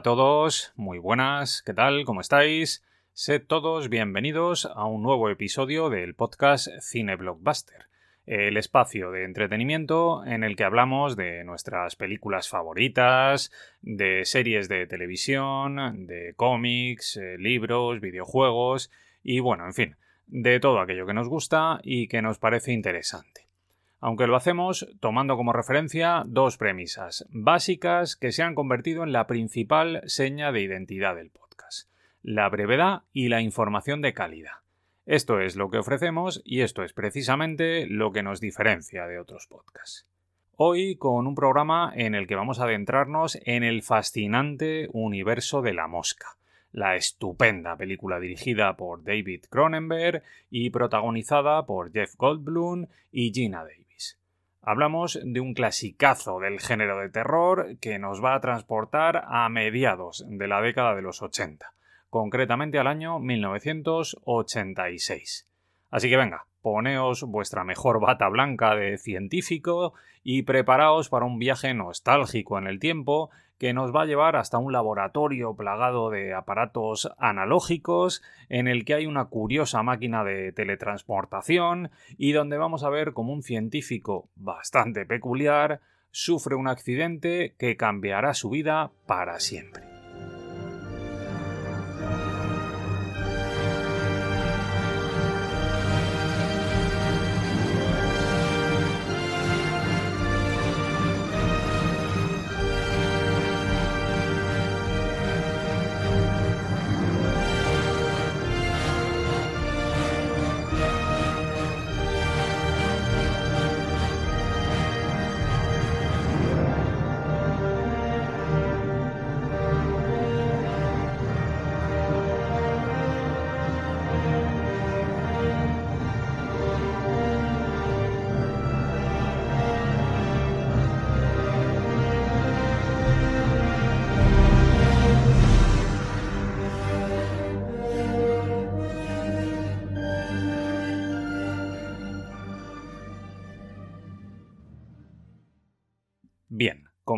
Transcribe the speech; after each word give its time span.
a 0.00 0.02
todos, 0.02 0.72
muy 0.76 0.96
buenas, 0.96 1.62
¿qué 1.62 1.74
tal? 1.74 2.06
¿Cómo 2.06 2.22
estáis? 2.22 2.82
Sed 3.12 3.42
todos 3.46 3.90
bienvenidos 3.90 4.64
a 4.64 4.86
un 4.86 5.02
nuevo 5.02 5.28
episodio 5.28 5.90
del 5.90 6.14
podcast 6.14 6.68
Cine 6.80 7.16
Blockbuster, 7.16 7.84
el 8.24 8.56
espacio 8.56 9.10
de 9.10 9.24
entretenimiento 9.24 10.24
en 10.24 10.42
el 10.42 10.56
que 10.56 10.64
hablamos 10.64 11.16
de 11.16 11.44
nuestras 11.44 11.96
películas 11.96 12.48
favoritas, 12.48 13.52
de 13.82 14.24
series 14.24 14.70
de 14.70 14.86
televisión, 14.86 16.06
de 16.06 16.32
cómics, 16.34 17.18
eh, 17.18 17.36
libros, 17.36 18.00
videojuegos 18.00 18.90
y 19.22 19.40
bueno, 19.40 19.66
en 19.66 19.74
fin, 19.74 19.96
de 20.26 20.60
todo 20.60 20.80
aquello 20.80 21.04
que 21.04 21.12
nos 21.12 21.28
gusta 21.28 21.78
y 21.82 22.08
que 22.08 22.22
nos 22.22 22.38
parece 22.38 22.72
interesante 22.72 23.49
aunque 24.00 24.26
lo 24.26 24.36
hacemos 24.36 24.88
tomando 25.00 25.36
como 25.36 25.52
referencia 25.52 26.22
dos 26.26 26.56
premisas 26.56 27.26
básicas 27.30 28.16
que 28.16 28.32
se 28.32 28.42
han 28.42 28.54
convertido 28.54 29.04
en 29.04 29.12
la 29.12 29.26
principal 29.26 30.02
seña 30.06 30.52
de 30.52 30.62
identidad 30.62 31.16
del 31.16 31.30
podcast, 31.30 31.88
la 32.22 32.48
brevedad 32.48 33.02
y 33.12 33.28
la 33.28 33.42
información 33.42 34.00
de 34.00 34.14
calidad. 34.14 34.60
Esto 35.06 35.40
es 35.40 35.56
lo 35.56 35.70
que 35.70 35.78
ofrecemos 35.78 36.40
y 36.44 36.60
esto 36.60 36.82
es 36.82 36.92
precisamente 36.92 37.86
lo 37.86 38.12
que 38.12 38.22
nos 38.22 38.40
diferencia 38.40 39.06
de 39.06 39.18
otros 39.18 39.46
podcasts. 39.46 40.06
Hoy 40.56 40.96
con 40.96 41.26
un 41.26 41.34
programa 41.34 41.92
en 41.94 42.14
el 42.14 42.26
que 42.26 42.36
vamos 42.36 42.60
a 42.60 42.64
adentrarnos 42.64 43.38
en 43.44 43.64
el 43.64 43.82
fascinante 43.82 44.88
universo 44.92 45.62
de 45.62 45.72
la 45.72 45.88
mosca, 45.88 46.36
la 46.72 46.96
estupenda 46.96 47.76
película 47.76 48.20
dirigida 48.20 48.76
por 48.76 49.02
David 49.02 49.44
Cronenberg 49.48 50.22
y 50.50 50.70
protagonizada 50.70 51.64
por 51.64 51.90
Jeff 51.92 52.14
Goldblum 52.16 52.86
y 53.10 53.32
Gina 53.32 53.64
Davis. 53.64 53.79
Hablamos 54.62 55.18
de 55.24 55.40
un 55.40 55.54
clasicazo 55.54 56.38
del 56.38 56.60
género 56.60 56.98
de 56.98 57.08
terror 57.08 57.78
que 57.80 57.98
nos 57.98 58.22
va 58.22 58.34
a 58.34 58.40
transportar 58.40 59.24
a 59.26 59.48
mediados 59.48 60.22
de 60.28 60.48
la 60.48 60.60
década 60.60 60.94
de 60.94 61.00
los 61.00 61.22
80, 61.22 61.72
concretamente 62.10 62.78
al 62.78 62.86
año 62.86 63.18
1986. 63.20 65.48
Así 65.90 66.10
que 66.10 66.18
venga, 66.18 66.44
poneos 66.60 67.22
vuestra 67.22 67.64
mejor 67.64 68.00
bata 68.00 68.28
blanca 68.28 68.74
de 68.74 68.98
científico 68.98 69.94
y 70.22 70.42
preparaos 70.42 71.08
para 71.08 71.24
un 71.24 71.38
viaje 71.38 71.72
nostálgico 71.72 72.58
en 72.58 72.66
el 72.66 72.78
tiempo 72.78 73.30
que 73.60 73.74
nos 73.74 73.94
va 73.94 74.02
a 74.02 74.06
llevar 74.06 74.36
hasta 74.36 74.56
un 74.56 74.72
laboratorio 74.72 75.54
plagado 75.54 76.08
de 76.08 76.32
aparatos 76.32 77.12
analógicos 77.18 78.22
en 78.48 78.68
el 78.68 78.86
que 78.86 78.94
hay 78.94 79.04
una 79.04 79.26
curiosa 79.26 79.82
máquina 79.82 80.24
de 80.24 80.50
teletransportación 80.52 81.90
y 82.16 82.32
donde 82.32 82.56
vamos 82.56 82.84
a 82.84 82.88
ver 82.88 83.12
cómo 83.12 83.34
un 83.34 83.42
científico 83.42 84.30
bastante 84.34 85.04
peculiar 85.04 85.80
sufre 86.10 86.56
un 86.56 86.68
accidente 86.68 87.54
que 87.58 87.76
cambiará 87.76 88.32
su 88.32 88.48
vida 88.48 88.92
para 89.06 89.38
siempre. 89.40 89.89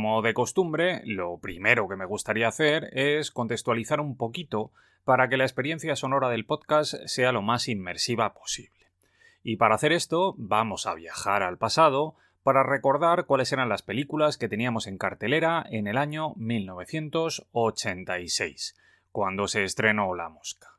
Como 0.03 0.21
de 0.21 0.35
costumbre, 0.35 1.01
lo 1.05 1.39
primero 1.39 1.87
que 1.87 1.95
me 1.95 2.07
gustaría 2.07 2.49
hacer 2.49 2.91
es 2.93 3.31
contextualizar 3.31 4.01
un 4.01 4.17
poquito 4.17 4.73
para 5.05 5.29
que 5.29 5.37
la 5.37 5.45
experiencia 5.45 5.95
sonora 5.95 6.29
del 6.29 6.45
podcast 6.45 6.95
sea 7.07 7.31
lo 7.31 7.41
más 7.41 7.69
inmersiva 7.69 8.35
posible. 8.35 8.89
Y 9.45 9.59
para 9.59 9.77
hacer 9.77 9.93
esto, 9.93 10.35
vamos 10.39 10.89
a 10.89 10.95
viajar 10.95 11.45
al 11.45 11.57
pasado 11.57 12.17
para 12.43 12.65
recordar 12.65 13.27
cuáles 13.27 13.53
eran 13.53 13.69
las 13.69 13.83
películas 13.83 14.39
que 14.39 14.49
teníamos 14.49 14.89
en 14.89 14.99
cartelera 14.99 15.65
en 15.71 15.87
el 15.87 15.97
año 15.97 16.35
1986, 16.35 18.77
cuando 19.13 19.47
se 19.47 19.63
estrenó 19.63 20.17
La 20.17 20.29
Mosca. 20.29 20.71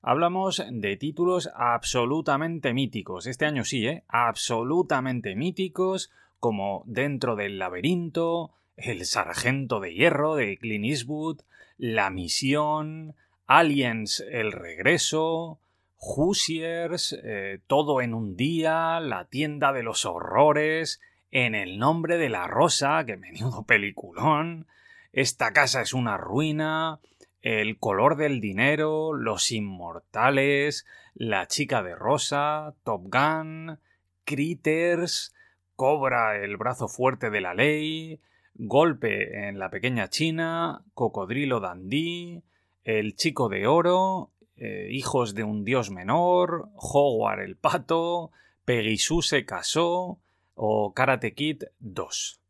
Hablamos 0.00 0.64
de 0.70 0.96
títulos 0.96 1.50
absolutamente 1.56 2.72
míticos, 2.72 3.26
este 3.26 3.46
año 3.46 3.64
sí, 3.64 3.88
¿eh? 3.88 4.04
absolutamente 4.06 5.34
míticos, 5.34 6.12
como 6.38 6.84
Dentro 6.86 7.34
del 7.34 7.58
laberinto, 7.58 8.52
El 8.82 9.04
sargento 9.04 9.78
de 9.78 9.92
hierro 9.92 10.36
de 10.36 10.56
Clint 10.56 10.86
Eastwood, 10.86 11.42
La 11.76 12.08
misión, 12.08 13.14
Aliens 13.46 14.24
el 14.30 14.52
regreso, 14.52 15.58
Hoosiers, 15.98 17.14
eh, 17.22 17.58
Todo 17.66 18.00
en 18.00 18.14
un 18.14 18.36
día, 18.36 18.98
La 19.00 19.26
tienda 19.26 19.74
de 19.74 19.82
los 19.82 20.06
horrores, 20.06 20.98
En 21.30 21.54
el 21.54 21.78
nombre 21.78 22.16
de 22.16 22.30
la 22.30 22.46
rosa, 22.46 23.04
que 23.04 23.16
menudo 23.18 23.64
peliculón, 23.64 24.66
Esta 25.12 25.52
casa 25.52 25.82
es 25.82 25.92
una 25.92 26.16
ruina, 26.16 27.00
El 27.42 27.78
color 27.78 28.16
del 28.16 28.40
dinero, 28.40 29.12
Los 29.12 29.52
inmortales, 29.52 30.86
La 31.14 31.46
chica 31.48 31.82
de 31.82 31.94
rosa, 31.94 32.72
Top 32.82 33.02
Gun, 33.12 33.78
Critters, 34.24 35.34
Cobra 35.76 36.38
el 36.38 36.56
brazo 36.56 36.88
fuerte 36.88 37.28
de 37.28 37.42
la 37.42 37.52
ley, 37.52 38.20
Golpe 38.54 39.48
en 39.48 39.58
la 39.58 39.70
pequeña 39.70 40.08
China, 40.08 40.84
Cocodrilo 40.94 41.60
Dandí, 41.60 42.42
El 42.84 43.14
chico 43.14 43.48
de 43.48 43.66
oro, 43.66 44.30
eh, 44.56 44.88
Hijos 44.90 45.34
de 45.34 45.44
un 45.44 45.64
dios 45.64 45.90
menor, 45.90 46.68
Howard 46.76 47.40
el 47.40 47.56
pato, 47.56 48.30
Peggy 48.64 48.98
se 48.98 49.44
casó 49.44 50.18
o 50.54 50.92
Karate 50.92 51.34
Kid 51.34 51.64
2. 51.78 52.40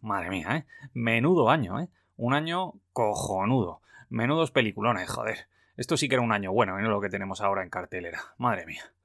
madre 0.00 0.30
mía, 0.30 0.56
¿eh? 0.56 0.66
Menudo 0.92 1.48
año, 1.48 1.80
¿eh? 1.80 1.88
Un 2.16 2.34
año 2.34 2.74
cojonudo. 2.92 3.80
Menudos 4.08 4.50
peliculones, 4.50 5.08
joder. 5.08 5.48
Esto 5.76 5.96
sí 5.96 6.08
que 6.08 6.16
era 6.16 6.22
un 6.22 6.32
año 6.32 6.52
bueno, 6.52 6.78
no 6.80 6.88
lo 6.88 7.00
que 7.00 7.08
tenemos 7.08 7.40
ahora 7.40 7.62
en 7.62 7.70
cartelera. 7.70 8.34
Madre 8.38 8.66
mía. 8.66 8.95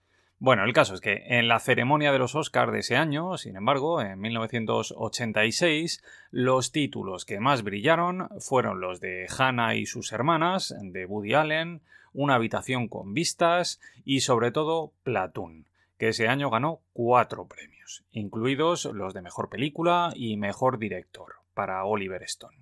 Bueno, 0.44 0.64
el 0.64 0.74
caso 0.74 0.96
es 0.96 1.02
que 1.02 1.22
en 1.28 1.48
la 1.48 1.60
ceremonia 1.60 2.12
de 2.12 2.18
los 2.18 2.34
Oscars 2.34 2.72
de 2.72 2.80
ese 2.80 2.96
año, 2.96 3.38
sin 3.38 3.56
embargo, 3.56 4.02
en 4.02 4.20
1986, 4.20 6.04
los 6.32 6.72
títulos 6.72 7.26
que 7.26 7.40
más 7.40 7.62
brillaron 7.62 8.28
fueron 8.40 8.82
los 8.82 9.00
de 9.00 9.28
Hannah 9.38 9.76
y 9.76 9.86
sus 9.86 10.12
hermanas, 10.12 10.74
de 10.82 11.06
Woody 11.06 11.36
Allen, 11.36 11.82
Una 12.12 12.34
habitación 12.34 12.88
con 12.88 13.14
vistas 13.14 13.80
y 14.04 14.22
sobre 14.22 14.52
todo 14.52 14.94
Platoon, 15.04 15.68
que 16.00 16.08
ese 16.08 16.28
año 16.28 16.50
ganó 16.50 16.80
cuatro 16.94 17.46
premios, 17.46 18.04
incluidos 18.12 18.86
los 18.86 19.14
de 19.14 19.22
Mejor 19.22 19.48
Película 19.48 20.12
y 20.16 20.38
Mejor 20.38 20.80
Director, 20.80 21.36
para 21.54 21.86
Oliver 21.86 22.24
Stone. 22.24 22.61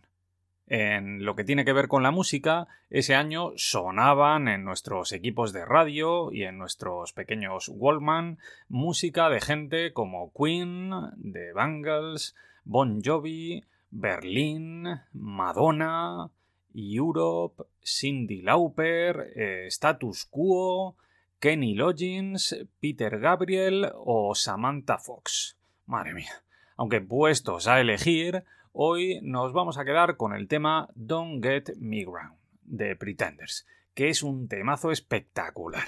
En 0.70 1.26
lo 1.26 1.36
que 1.36 1.44
tiene 1.44 1.66
que 1.66 1.74
ver 1.74 1.88
con 1.88 2.04
la 2.04 2.12
música, 2.12 2.68
ese 2.92 3.16
año 3.16 3.54
sonaban 3.56 4.48
en 4.48 4.64
nuestros 4.64 5.12
equipos 5.14 5.52
de 5.52 5.66
radio 5.66 6.32
y 6.32 6.44
en 6.44 6.60
nuestros 6.60 7.12
pequeños 7.12 7.72
Wallman 7.74 8.38
música 8.68 9.30
de 9.30 9.42
gente 9.42 9.94
como 9.94 10.32
Queen, 10.32 10.92
The 11.34 11.54
Bangles, 11.54 12.36
Bon 12.66 13.02
Jovi, 13.04 13.64
Berlín, 13.90 14.86
Madonna, 15.14 16.30
Europe, 16.76 17.64
Cindy 17.84 18.44
Lauper, 18.44 19.34
eh, 19.36 19.66
Status 19.70 20.26
Quo, 20.26 20.96
Kenny 21.40 21.74
Loggins, 21.74 22.56
Peter 22.80 23.18
Gabriel 23.20 23.92
o 23.96 24.36
Samantha 24.36 25.00
Fox. 25.00 25.58
Madre 25.88 26.14
mía. 26.14 26.44
Aunque 26.78 27.02
puestos 27.02 27.68
a 27.68 27.82
elegir, 27.82 28.44
Hoy 28.82 29.20
nos 29.24 29.52
vamos 29.52 29.78
a 29.78 29.84
quedar 29.84 30.16
con 30.16 30.34
el 30.34 30.48
tema 30.48 30.88
Don't 30.96 31.44
Get 31.44 31.76
Me 31.76 32.06
Ground 32.06 32.38
de 32.64 32.96
Pretenders, 32.96 33.68
que 33.94 34.08
es 34.08 34.24
un 34.24 34.48
temazo 34.48 34.92
espectacular. 34.92 35.84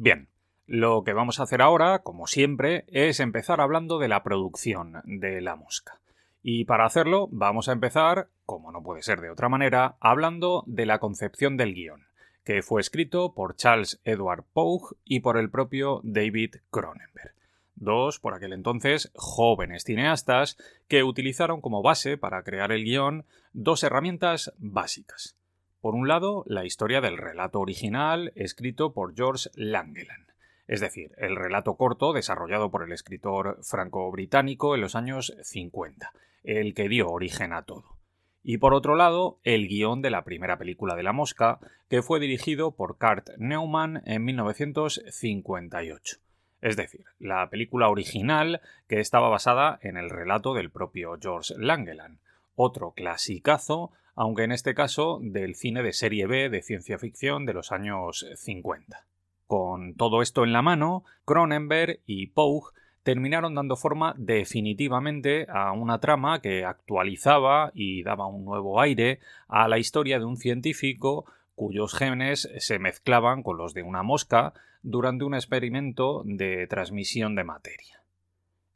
Bien, 0.00 0.28
lo 0.68 1.02
que 1.02 1.12
vamos 1.12 1.40
a 1.40 1.42
hacer 1.42 1.60
ahora, 1.60 2.04
como 2.04 2.28
siempre, 2.28 2.84
es 2.86 3.18
empezar 3.18 3.60
hablando 3.60 3.98
de 3.98 4.06
la 4.06 4.22
producción 4.22 5.02
de 5.04 5.40
La 5.40 5.56
Mosca. 5.56 5.98
Y 6.40 6.66
para 6.66 6.84
hacerlo 6.84 7.28
vamos 7.32 7.68
a 7.68 7.72
empezar, 7.72 8.28
como 8.46 8.70
no 8.70 8.80
puede 8.80 9.02
ser 9.02 9.20
de 9.20 9.28
otra 9.28 9.48
manera, 9.48 9.96
hablando 9.98 10.62
de 10.68 10.86
la 10.86 11.00
concepción 11.00 11.56
del 11.56 11.74
guion, 11.74 12.06
que 12.44 12.62
fue 12.62 12.80
escrito 12.80 13.34
por 13.34 13.56
Charles 13.56 14.00
Edward 14.04 14.44
Pogue 14.52 14.94
y 15.04 15.18
por 15.18 15.36
el 15.36 15.50
propio 15.50 16.00
David 16.04 16.54
Cronenberg. 16.70 17.34
Dos, 17.74 18.20
por 18.20 18.34
aquel 18.34 18.52
entonces, 18.52 19.10
jóvenes 19.16 19.82
cineastas 19.82 20.58
que 20.86 21.02
utilizaron 21.02 21.60
como 21.60 21.82
base 21.82 22.16
para 22.16 22.44
crear 22.44 22.70
el 22.70 22.84
guion 22.84 23.24
dos 23.52 23.82
herramientas 23.82 24.52
básicas. 24.58 25.37
Por 25.80 25.94
un 25.94 26.08
lado, 26.08 26.44
la 26.46 26.64
historia 26.64 27.00
del 27.00 27.16
relato 27.16 27.60
original 27.60 28.32
escrito 28.34 28.92
por 28.92 29.14
George 29.14 29.50
Langeland 29.54 30.28
es 30.68 30.80
decir, 30.80 31.12
el 31.16 31.34
relato 31.34 31.76
corto 31.76 32.12
desarrollado 32.12 32.70
por 32.70 32.84
el 32.84 32.92
escritor 32.92 33.58
franco-británico 33.62 34.74
en 34.74 34.82
los 34.82 34.94
años 34.94 35.34
50, 35.42 36.12
el 36.44 36.74
que 36.74 36.90
dio 36.90 37.08
origen 37.08 37.54
a 37.54 37.62
todo. 37.62 37.96
Y 38.44 38.58
por 38.58 38.74
otro 38.74 38.94
lado, 38.94 39.40
el 39.44 39.66
guion 39.66 40.02
de 40.02 40.10
la 40.10 40.24
primera 40.24 40.58
película 40.58 40.94
de 40.94 41.02
La 41.02 41.14
Mosca, 41.14 41.58
que 41.88 42.02
fue 42.02 42.20
dirigido 42.20 42.76
por 42.76 42.98
Kurt 42.98 43.30
Neumann 43.38 44.02
en 44.04 44.24
1958. 44.24 46.18
Es 46.60 46.76
decir, 46.76 47.06
la 47.18 47.48
película 47.48 47.88
original 47.88 48.60
que 48.88 49.00
estaba 49.00 49.28
basada 49.28 49.78
en 49.80 49.96
el 49.96 50.10
relato 50.10 50.52
del 50.52 50.70
propio 50.70 51.16
George 51.20 51.54
Langeland, 51.56 52.18
otro 52.56 52.92
clasicazo, 52.92 53.92
aunque 54.18 54.42
en 54.42 54.50
este 54.50 54.74
caso 54.74 55.20
del 55.22 55.54
cine 55.54 55.80
de 55.84 55.92
serie 55.92 56.26
B 56.26 56.48
de 56.48 56.60
ciencia 56.60 56.98
ficción 56.98 57.46
de 57.46 57.54
los 57.54 57.70
años 57.70 58.26
50. 58.34 59.06
Con 59.46 59.94
todo 59.94 60.22
esto 60.22 60.42
en 60.42 60.52
la 60.52 60.60
mano, 60.60 61.04
Cronenberg 61.24 62.00
y 62.04 62.26
Pogue 62.26 62.72
terminaron 63.04 63.54
dando 63.54 63.76
forma 63.76 64.16
definitivamente 64.18 65.46
a 65.48 65.70
una 65.70 66.00
trama 66.00 66.40
que 66.40 66.64
actualizaba 66.64 67.70
y 67.74 68.02
daba 68.02 68.26
un 68.26 68.44
nuevo 68.44 68.80
aire 68.80 69.20
a 69.46 69.68
la 69.68 69.78
historia 69.78 70.18
de 70.18 70.24
un 70.24 70.36
científico 70.36 71.24
cuyos 71.54 71.94
genes 71.94 72.50
se 72.58 72.80
mezclaban 72.80 73.44
con 73.44 73.56
los 73.56 73.72
de 73.72 73.84
una 73.84 74.02
mosca 74.02 74.52
durante 74.82 75.26
un 75.26 75.34
experimento 75.34 76.24
de 76.24 76.66
transmisión 76.66 77.36
de 77.36 77.44
materia. 77.44 78.02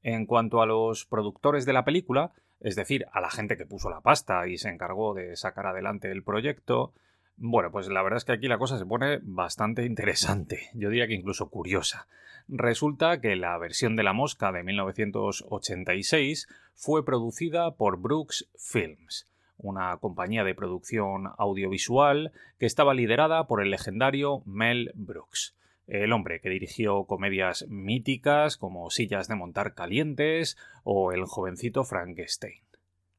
En 0.04 0.25
cuanto 0.26 0.62
a 0.62 0.66
los 0.66 1.04
productores 1.04 1.66
de 1.66 1.72
la 1.72 1.84
película, 1.84 2.30
es 2.62 2.76
decir, 2.76 3.07
a 3.12 3.21
la 3.21 3.31
gente 3.31 3.57
que 3.57 3.66
puso 3.66 3.90
la 3.90 4.00
pasta 4.00 4.47
y 4.47 4.57
se 4.59 4.69
encargó 4.69 5.14
de 5.14 5.37
sacar 5.37 5.66
adelante 5.66 6.11
el 6.11 6.23
proyecto, 6.23 6.92
bueno, 7.37 7.73
pues 7.73 7.88
la 7.88 8.02
verdad 8.02 8.19
es 8.19 8.25
que 8.25 8.33
aquí 8.33 8.47
la 8.47 8.59
cosa 8.59 8.78
se 8.78 8.87
pone 8.87 9.19
bastante 9.23 9.85
interesante, 9.85 10.71
yo 10.75 10.90
diría 10.90 11.09
que 11.09 11.14
incluso 11.14 11.50
curiosa. 11.50 12.07
Resulta 12.49 13.21
que 13.21 13.37
la 13.37 13.57
versión 13.59 13.97
de 13.97 14.02
La 14.02 14.12
Mosca 14.12 14.52
de 14.52 14.62
1986 14.62 16.49
fue 16.75 17.04
producida 17.04 17.73
por 17.73 17.99
Brooks 17.99 18.49
Films, 18.57 19.28
una 19.59 19.97
compañía 19.99 20.45
de 20.45 20.54
producción 20.54 21.31
audiovisual 21.38 22.33
que 22.59 22.66
estaba 22.66 22.95
liderada 22.95 23.47
por 23.47 23.62
el 23.62 23.71
legendario 23.71 24.42
Mel 24.45 24.92
Brooks, 24.95 25.54
el 26.00 26.12
hombre 26.12 26.40
que 26.40 26.49
dirigió 26.49 27.04
comedias 27.04 27.66
míticas 27.68 28.56
como 28.56 28.90
Sillas 28.90 29.28
de 29.28 29.34
montar 29.34 29.75
calientes 29.75 30.56
o 30.84 31.12
El 31.12 31.25
jovencito 31.26 31.84
Frankenstein 31.84 32.62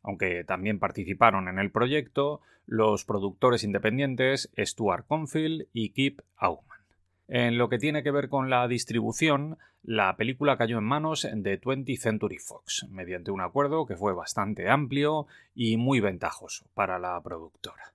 aunque 0.04 0.44
también 0.44 0.80
participaron 0.80 1.48
en 1.48 1.58
el 1.58 1.72
proyecto 1.72 2.42
los 2.66 3.06
productores 3.06 3.64
independientes 3.64 4.52
Stuart 4.58 5.06
Confield 5.08 5.68
y 5.74 5.90
Kip 5.90 6.20
Auman. 6.36 6.80
En 7.28 7.58
lo 7.58 7.70
que 7.70 7.80
tiene 7.80 8.04
que 8.04 8.12
ver 8.12 8.30
con 8.30 8.50
la 8.50 8.68
distribución, 8.68 9.58
la 9.82 10.16
película 10.18 10.58
cayó 10.58 10.78
en 10.78 10.84
manos 10.84 11.28
de 11.34 11.60
20th 11.60 11.98
Century 11.98 12.38
Fox, 12.38 12.86
mediante 12.90 13.32
un 13.32 13.42
acuerdo 13.42 13.86
que 13.86 13.96
fue 13.96 14.14
bastante 14.14 14.70
amplio 14.70 15.26
y 15.56 15.78
muy 15.78 16.00
ventajoso 16.02 16.66
para 16.74 17.00
la 17.00 17.20
productora. 17.22 17.94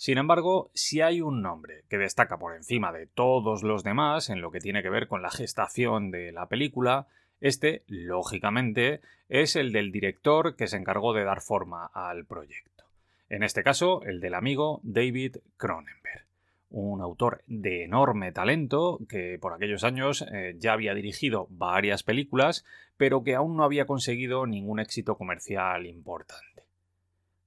Sin 0.00 0.16
embargo, 0.16 0.70
si 0.72 1.02
hay 1.02 1.20
un 1.20 1.42
nombre 1.42 1.84
que 1.90 1.98
destaca 1.98 2.38
por 2.38 2.56
encima 2.56 2.90
de 2.90 3.06
todos 3.06 3.62
los 3.62 3.84
demás 3.84 4.30
en 4.30 4.40
lo 4.40 4.50
que 4.50 4.58
tiene 4.58 4.82
que 4.82 4.88
ver 4.88 5.08
con 5.08 5.20
la 5.20 5.28
gestación 5.28 6.10
de 6.10 6.32
la 6.32 6.46
película, 6.46 7.06
este, 7.42 7.82
lógicamente, 7.86 9.02
es 9.28 9.56
el 9.56 9.72
del 9.72 9.92
director 9.92 10.56
que 10.56 10.68
se 10.68 10.78
encargó 10.78 11.12
de 11.12 11.24
dar 11.24 11.42
forma 11.42 11.84
al 11.84 12.24
proyecto. 12.24 12.84
En 13.28 13.42
este 13.42 13.62
caso, 13.62 14.02
el 14.04 14.20
del 14.20 14.32
amigo 14.32 14.80
David 14.84 15.36
Cronenberg, 15.58 16.24
un 16.70 17.02
autor 17.02 17.42
de 17.46 17.84
enorme 17.84 18.32
talento 18.32 19.00
que 19.06 19.38
por 19.38 19.52
aquellos 19.52 19.84
años 19.84 20.24
eh, 20.32 20.54
ya 20.56 20.72
había 20.72 20.94
dirigido 20.94 21.46
varias 21.50 22.04
películas, 22.04 22.64
pero 22.96 23.22
que 23.22 23.34
aún 23.34 23.54
no 23.54 23.64
había 23.64 23.84
conseguido 23.84 24.46
ningún 24.46 24.80
éxito 24.80 25.18
comercial 25.18 25.86
importante. 25.86 26.59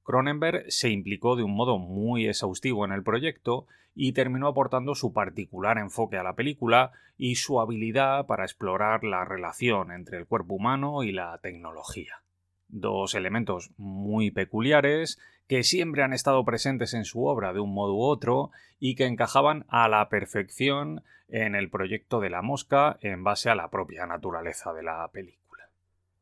Cronenberg 0.03 0.65
se 0.69 0.89
implicó 0.89 1.35
de 1.35 1.43
un 1.43 1.55
modo 1.55 1.77
muy 1.79 2.27
exhaustivo 2.27 2.85
en 2.85 2.91
el 2.91 3.03
proyecto 3.03 3.67
y 3.95 4.13
terminó 4.13 4.47
aportando 4.47 4.95
su 4.95 5.13
particular 5.13 5.77
enfoque 5.77 6.17
a 6.17 6.23
la 6.23 6.35
película 6.35 6.91
y 7.17 7.35
su 7.35 7.59
habilidad 7.59 8.25
para 8.25 8.43
explorar 8.43 9.03
la 9.03 9.23
relación 9.25 9.91
entre 9.91 10.17
el 10.17 10.25
cuerpo 10.25 10.55
humano 10.55 11.03
y 11.03 11.11
la 11.11 11.37
tecnología. 11.39 12.23
Dos 12.67 13.13
elementos 13.13 13.71
muy 13.77 14.31
peculiares 14.31 15.19
que 15.47 15.63
siempre 15.63 16.03
han 16.03 16.13
estado 16.13 16.43
presentes 16.43 16.93
en 16.93 17.05
su 17.05 17.25
obra 17.25 17.53
de 17.53 17.59
un 17.59 17.73
modo 17.73 17.93
u 17.93 18.01
otro 18.01 18.51
y 18.79 18.95
que 18.95 19.05
encajaban 19.05 19.65
a 19.67 19.87
la 19.87 20.09
perfección 20.09 21.03
en 21.27 21.55
el 21.55 21.69
proyecto 21.69 22.19
de 22.19 22.29
la 22.29 22.41
mosca 22.41 22.97
en 23.01 23.23
base 23.23 23.49
a 23.49 23.55
la 23.55 23.69
propia 23.69 24.05
naturaleza 24.05 24.73
de 24.73 24.83
la 24.83 25.07
película. 25.11 25.42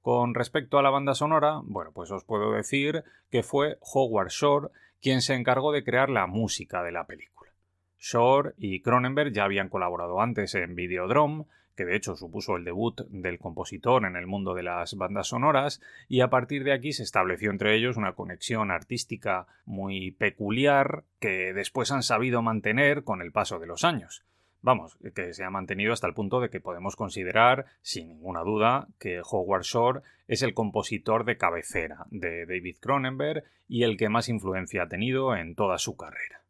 Con 0.01 0.33
respecto 0.33 0.79
a 0.79 0.81
la 0.81 0.89
banda 0.89 1.13
sonora, 1.13 1.61
bueno, 1.63 1.91
pues 1.93 2.09
os 2.09 2.23
puedo 2.23 2.53
decir 2.53 3.03
que 3.29 3.43
fue 3.43 3.77
Howard 3.93 4.29
Shore 4.29 4.69
quien 4.99 5.21
se 5.21 5.35
encargó 5.35 5.71
de 5.71 5.83
crear 5.83 6.09
la 6.09 6.25
música 6.27 6.83
de 6.83 6.91
la 6.91 7.05
película. 7.05 7.51
Shore 7.99 8.53
y 8.57 8.81
Cronenberg 8.81 9.31
ya 9.31 9.43
habían 9.43 9.69
colaborado 9.69 10.21
antes 10.21 10.55
en 10.55 10.73
Videodrome, 10.73 11.45
que 11.75 11.85
de 11.85 11.95
hecho 11.95 12.15
supuso 12.15 12.55
el 12.55 12.65
debut 12.65 13.01
del 13.09 13.37
compositor 13.37 14.05
en 14.05 14.15
el 14.15 14.25
mundo 14.25 14.55
de 14.55 14.63
las 14.63 14.95
bandas 14.95 15.27
sonoras, 15.27 15.81
y 16.07 16.21
a 16.21 16.29
partir 16.29 16.63
de 16.63 16.73
aquí 16.73 16.93
se 16.93 17.03
estableció 17.03 17.51
entre 17.51 17.75
ellos 17.75 17.97
una 17.97 18.13
conexión 18.13 18.71
artística 18.71 19.45
muy 19.65 20.11
peculiar 20.11 21.03
que 21.19 21.53
después 21.53 21.91
han 21.91 22.01
sabido 22.01 22.41
mantener 22.41 23.03
con 23.03 23.21
el 23.21 23.31
paso 23.31 23.59
de 23.59 23.67
los 23.67 23.83
años. 23.83 24.23
Vamos, 24.63 24.95
que 25.15 25.33
se 25.33 25.43
ha 25.43 25.49
mantenido 25.49 25.91
hasta 25.91 26.05
el 26.05 26.13
punto 26.13 26.39
de 26.39 26.49
que 26.49 26.59
podemos 26.59 26.95
considerar, 26.95 27.65
sin 27.81 28.09
ninguna 28.09 28.41
duda, 28.41 28.87
que 28.99 29.19
Howard 29.27 29.63
Shore 29.63 30.01
es 30.27 30.43
el 30.43 30.53
compositor 30.53 31.25
de 31.25 31.37
cabecera 31.37 32.05
de 32.11 32.45
David 32.45 32.75
Cronenberg 32.79 33.43
y 33.67 33.83
el 33.83 33.97
que 33.97 34.09
más 34.09 34.29
influencia 34.29 34.83
ha 34.83 34.87
tenido 34.87 35.35
en 35.35 35.55
toda 35.55 35.79
su 35.79 35.97
carrera. 35.97 36.41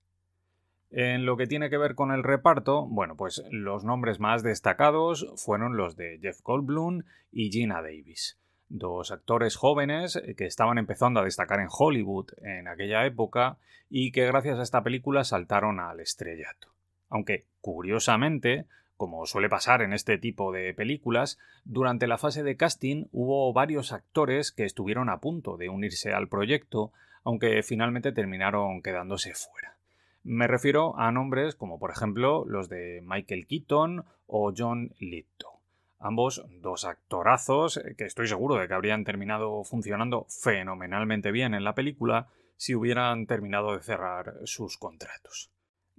En 0.89 1.25
lo 1.25 1.37
que 1.37 1.47
tiene 1.47 1.69
que 1.69 1.77
ver 1.77 1.95
con 1.95 2.11
el 2.11 2.21
reparto, 2.21 2.85
bueno, 2.85 3.15
pues 3.15 3.41
los 3.49 3.85
nombres 3.85 4.19
más 4.19 4.43
destacados 4.43 5.31
fueron 5.37 5.77
los 5.77 5.95
de 5.95 6.19
Jeff 6.21 6.41
Goldblum 6.43 7.03
y 7.31 7.49
Gina 7.49 7.81
Davis, 7.81 8.37
dos 8.67 9.13
actores 9.13 9.55
jóvenes 9.55 10.21
que 10.35 10.45
estaban 10.47 10.77
empezando 10.77 11.21
a 11.21 11.23
destacar 11.23 11.61
en 11.61 11.69
Hollywood 11.71 12.31
en 12.41 12.67
aquella 12.67 13.05
época 13.05 13.57
y 13.89 14.11
que 14.11 14.25
gracias 14.25 14.59
a 14.59 14.63
esta 14.63 14.83
película 14.83 15.23
saltaron 15.23 15.79
al 15.79 16.01
estrellato 16.01 16.70
aunque, 17.11 17.45
curiosamente, 17.61 18.65
como 18.97 19.25
suele 19.25 19.49
pasar 19.49 19.81
en 19.81 19.93
este 19.93 20.17
tipo 20.17 20.51
de 20.51 20.73
películas, 20.73 21.37
durante 21.65 22.07
la 22.07 22.17
fase 22.17 22.41
de 22.41 22.57
casting 22.57 23.05
hubo 23.11 23.51
varios 23.53 23.91
actores 23.91 24.51
que 24.51 24.65
estuvieron 24.65 25.09
a 25.09 25.19
punto 25.19 25.57
de 25.57 25.69
unirse 25.69 26.13
al 26.13 26.27
proyecto, 26.27 26.91
aunque 27.23 27.61
finalmente 27.63 28.11
terminaron 28.11 28.81
quedándose 28.81 29.33
fuera. 29.33 29.75
Me 30.23 30.47
refiero 30.47 30.97
a 30.99 31.11
nombres 31.11 31.55
como 31.55 31.79
por 31.79 31.91
ejemplo 31.91 32.45
los 32.45 32.69
de 32.69 33.01
Michael 33.03 33.47
Keaton 33.47 34.05
o 34.27 34.53
John 34.55 34.93
Lithgow. 34.99 35.59
Ambos 35.99 36.45
dos 36.61 36.85
actorazos 36.85 37.81
que 37.97 38.05
estoy 38.05 38.27
seguro 38.27 38.55
de 38.55 38.67
que 38.67 38.73
habrían 38.73 39.03
terminado 39.03 39.63
funcionando 39.63 40.27
fenomenalmente 40.29 41.31
bien 41.31 41.55
en 41.55 41.63
la 41.63 41.75
película 41.75 42.27
si 42.55 42.75
hubieran 42.75 43.25
terminado 43.25 43.75
de 43.75 43.81
cerrar 43.81 44.35
sus 44.45 44.77
contratos. 44.77 45.49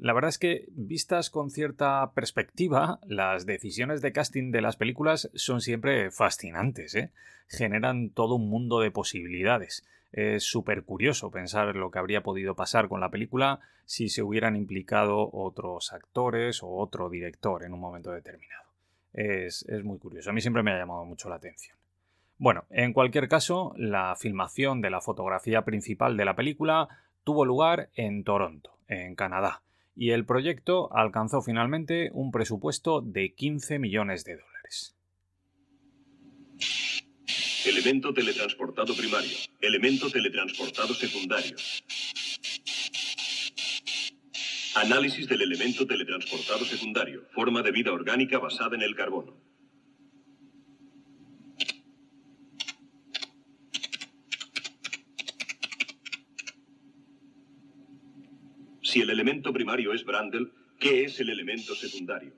La 0.03 0.15
verdad 0.15 0.31
es 0.31 0.39
que, 0.39 0.65
vistas 0.73 1.31
con 1.31 1.49
cierta 1.51 2.11
perspectiva, 2.13 2.99
las 3.07 3.47
decisiones 3.47 4.03
de 4.03 4.11
casting 4.11 4.51
de 4.51 4.61
las 4.61 4.75
películas 4.75 5.31
son 5.35 5.61
siempre 5.61 6.11
fascinantes, 6.11 6.97
¿eh? 6.97 7.13
Generan 7.47 8.11
todo 8.11 8.35
un 8.35 8.51
mundo 8.51 8.81
de 8.81 8.91
posibilidades. 8.91 9.87
Es 10.11 10.43
súper 10.43 10.83
curioso 10.83 11.31
pensar 11.31 11.77
lo 11.77 11.93
que 11.93 12.01
habría 12.01 12.25
podido 12.25 12.57
pasar 12.57 12.89
con 12.89 13.01
la 13.01 13.13
película 13.13 13.61
si 13.85 14.09
se 14.09 14.25
hubieran 14.25 14.57
implicado 14.57 15.31
otros 15.33 15.93
actores 15.93 16.65
o 16.65 16.71
otro 16.71 17.09
director 17.09 17.63
en 17.63 17.73
un 17.73 17.79
momento 17.79 18.11
determinado. 18.11 18.71
Es, 19.13 19.65
es 19.69 19.85
muy 19.85 20.01
curioso. 20.01 20.31
A 20.31 20.33
mí 20.33 20.41
siempre 20.41 20.65
me 20.65 20.73
ha 20.73 20.79
llamado 20.79 21.05
mucho 21.05 21.29
la 21.29 21.37
atención. 21.37 21.77
Bueno, 22.39 22.65
en 22.71 22.93
cualquier 22.93 23.29
caso, 23.29 23.73
la 23.77 24.17
filmación 24.17 24.81
de 24.81 24.91
la 24.91 25.01
fotografía 25.01 25.63
principal 25.63 26.17
de 26.17 26.25
la 26.25 26.35
película 26.35 26.89
tuvo 27.23 27.45
lugar 27.45 27.91
en 27.95 28.25
Toronto, 28.25 28.77
en 28.89 29.15
Canadá 29.15 29.63
y 29.95 30.11
el 30.11 30.25
proyecto 30.25 30.95
alcanzó 30.95 31.43
finalmente 31.43 32.11
un 32.13 32.31
presupuesto 32.31 33.01
de 33.01 33.35
15 33.35 33.79
millones 33.79 34.25
de 34.25 34.37
dólares. 34.37 34.97
Elemento 37.65 38.13
teletransportado 38.13 38.95
primario. 38.97 39.37
Elemento 39.61 40.11
teletransportado 40.11 40.95
secundario. 40.95 41.57
Análisis 44.75 45.29
del 45.29 45.43
elemento 45.43 45.87
teletransportado 45.87 46.65
secundario. 46.65 47.25
Forma 47.33 47.63
de 47.63 47.71
vida 47.71 47.93
orgánica 47.93 48.39
basada 48.39 48.75
en 48.75 48.83
el 48.83 48.97
carbono. 48.97 49.52
Si 58.93 59.01
el 59.01 59.09
elemento 59.09 59.55
primario 59.55 59.95
es 59.95 60.05
Brandel, 60.05 60.53
¿qué 60.79 61.05
es 61.05 61.19
el 61.19 61.31
elemento 61.31 61.75
secundario? 61.75 62.35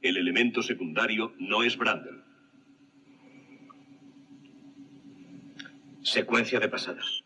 El 0.00 0.16
elemento 0.16 0.62
secundario 0.62 1.34
no 1.40 1.64
es 1.64 1.76
Brandel. 1.76 2.22
Secuencia 6.02 6.60
de 6.60 6.68
pasadas. 6.68 7.24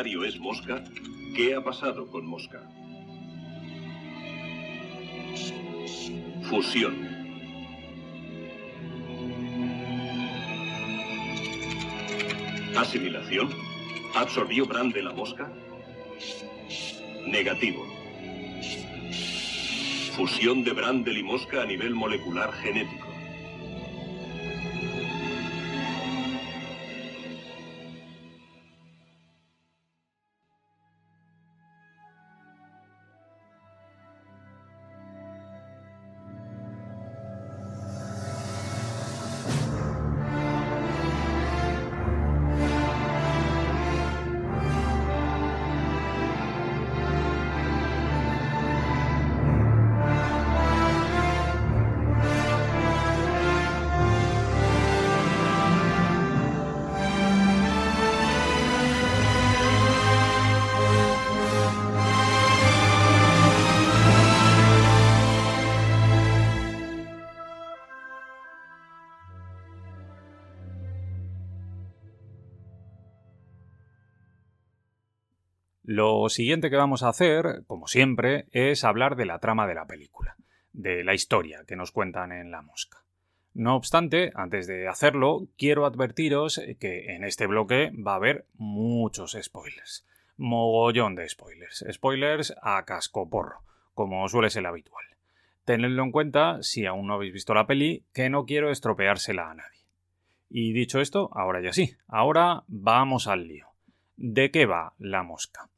Es 0.00 0.40
mosca, 0.40 0.82
¿qué 1.36 1.54
ha 1.54 1.62
pasado 1.62 2.08
con 2.08 2.26
mosca? 2.26 2.68
Fusión. 6.50 7.08
Asimilación. 12.76 13.50
¿Absorbió 14.16 14.66
Brand 14.66 14.92
de 14.92 15.02
la 15.04 15.12
mosca? 15.12 15.52
Negativo. 17.28 17.86
Fusión 20.16 20.64
de 20.64 20.72
Brandel 20.72 21.18
y 21.18 21.22
mosca 21.22 21.62
a 21.62 21.66
nivel 21.66 21.94
molecular 21.94 22.52
genético. 22.54 23.13
Lo 75.86 76.30
siguiente 76.30 76.70
que 76.70 76.76
vamos 76.76 77.02
a 77.02 77.10
hacer, 77.10 77.62
como 77.66 77.88
siempre, 77.88 78.46
es 78.52 78.84
hablar 78.84 79.16
de 79.16 79.26
la 79.26 79.38
trama 79.38 79.66
de 79.66 79.74
la 79.74 79.86
película, 79.86 80.34
de 80.72 81.04
la 81.04 81.12
historia 81.12 81.64
que 81.66 81.76
nos 81.76 81.92
cuentan 81.92 82.32
en 82.32 82.50
La 82.50 82.62
Mosca. 82.62 83.04
No 83.52 83.76
obstante, 83.76 84.32
antes 84.34 84.66
de 84.66 84.88
hacerlo, 84.88 85.46
quiero 85.58 85.84
advertiros 85.84 86.58
que 86.80 87.14
en 87.14 87.22
este 87.22 87.46
bloque 87.46 87.92
va 87.94 88.12
a 88.12 88.16
haber 88.16 88.46
muchos 88.54 89.36
spoilers. 89.38 90.06
Mogollón 90.38 91.16
de 91.16 91.28
spoilers. 91.28 91.84
Spoilers 91.92 92.54
a 92.62 92.82
cascoporro, 92.86 93.60
como 93.92 94.26
suele 94.30 94.48
ser 94.48 94.66
habitual. 94.66 95.04
Tenedlo 95.66 96.02
en 96.02 96.12
cuenta, 96.12 96.62
si 96.62 96.86
aún 96.86 97.08
no 97.08 97.14
habéis 97.14 97.34
visto 97.34 97.52
la 97.52 97.66
peli, 97.66 98.06
que 98.14 98.30
no 98.30 98.46
quiero 98.46 98.70
estropeársela 98.70 99.50
a 99.50 99.54
nadie. 99.54 99.84
Y 100.48 100.72
dicho 100.72 101.02
esto, 101.02 101.28
ahora 101.34 101.60
ya 101.60 101.74
sí, 101.74 101.94
ahora 102.08 102.64
vamos 102.68 103.28
al 103.28 103.48
lío. 103.48 103.68
¿De 104.16 104.50
qué 104.50 104.64
va 104.64 104.94
la 104.98 105.22
mosca? 105.22 105.68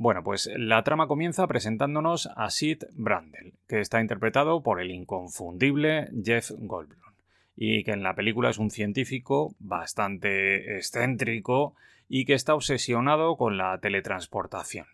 Bueno, 0.00 0.24
pues 0.24 0.48
la 0.56 0.82
trama 0.82 1.06
comienza 1.08 1.46
presentándonos 1.46 2.30
a 2.34 2.48
Sid 2.48 2.84
Brandel, 2.94 3.52
que 3.68 3.80
está 3.80 4.00
interpretado 4.00 4.62
por 4.62 4.80
el 4.80 4.90
inconfundible 4.90 6.08
Jeff 6.24 6.52
Goldblum, 6.56 7.12
y 7.54 7.84
que 7.84 7.90
en 7.90 8.02
la 8.02 8.14
película 8.14 8.48
es 8.48 8.56
un 8.56 8.70
científico 8.70 9.54
bastante 9.58 10.78
excéntrico 10.78 11.74
y 12.08 12.24
que 12.24 12.32
está 12.32 12.54
obsesionado 12.54 13.36
con 13.36 13.58
la 13.58 13.76
teletransportación. 13.76 14.86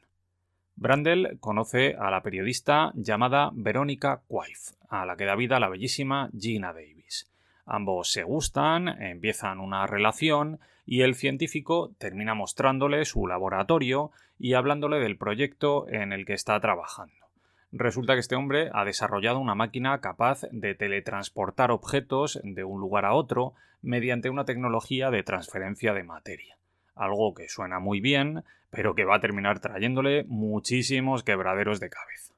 Brandel 0.74 1.38
conoce 1.38 1.94
a 1.94 2.10
la 2.10 2.24
periodista 2.24 2.90
llamada 2.96 3.52
Verónica 3.54 4.22
Quaife, 4.26 4.74
a 4.88 5.06
la 5.06 5.16
que 5.16 5.24
da 5.24 5.36
vida 5.36 5.60
la 5.60 5.68
bellísima 5.68 6.30
Gina 6.36 6.72
Davis. 6.72 7.30
Ambos 7.64 8.10
se 8.10 8.24
gustan, 8.24 8.88
empiezan 9.00 9.60
una 9.60 9.86
relación 9.86 10.58
y 10.86 11.02
el 11.02 11.14
científico 11.14 11.92
termina 11.98 12.34
mostrándole 12.34 13.04
su 13.04 13.26
laboratorio 13.26 14.12
y 14.38 14.54
hablándole 14.54 15.00
del 15.00 15.18
proyecto 15.18 15.88
en 15.88 16.12
el 16.12 16.24
que 16.24 16.34
está 16.34 16.58
trabajando. 16.60 17.26
Resulta 17.72 18.14
que 18.14 18.20
este 18.20 18.36
hombre 18.36 18.70
ha 18.72 18.84
desarrollado 18.84 19.40
una 19.40 19.56
máquina 19.56 20.00
capaz 20.00 20.42
de 20.52 20.74
teletransportar 20.74 21.72
objetos 21.72 22.40
de 22.42 22.64
un 22.64 22.80
lugar 22.80 23.04
a 23.04 23.12
otro 23.12 23.54
mediante 23.82 24.30
una 24.30 24.44
tecnología 24.44 25.10
de 25.10 25.24
transferencia 25.24 25.92
de 25.92 26.04
materia. 26.04 26.56
Algo 26.94 27.34
que 27.34 27.48
suena 27.48 27.80
muy 27.80 28.00
bien, 28.00 28.44
pero 28.70 28.94
que 28.94 29.04
va 29.04 29.16
a 29.16 29.20
terminar 29.20 29.60
trayéndole 29.60 30.24
muchísimos 30.24 31.24
quebraderos 31.24 31.80
de 31.80 31.90
cabeza. 31.90 32.35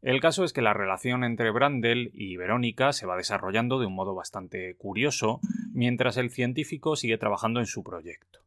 El 0.00 0.20
caso 0.20 0.44
es 0.44 0.52
que 0.52 0.62
la 0.62 0.74
relación 0.74 1.24
entre 1.24 1.50
Brandel 1.50 2.10
y 2.14 2.36
Verónica 2.36 2.92
se 2.92 3.06
va 3.06 3.16
desarrollando 3.16 3.80
de 3.80 3.86
un 3.86 3.94
modo 3.94 4.14
bastante 4.14 4.76
curioso 4.76 5.40
mientras 5.72 6.16
el 6.16 6.30
científico 6.30 6.94
sigue 6.94 7.18
trabajando 7.18 7.58
en 7.58 7.66
su 7.66 7.82
proyecto. 7.82 8.40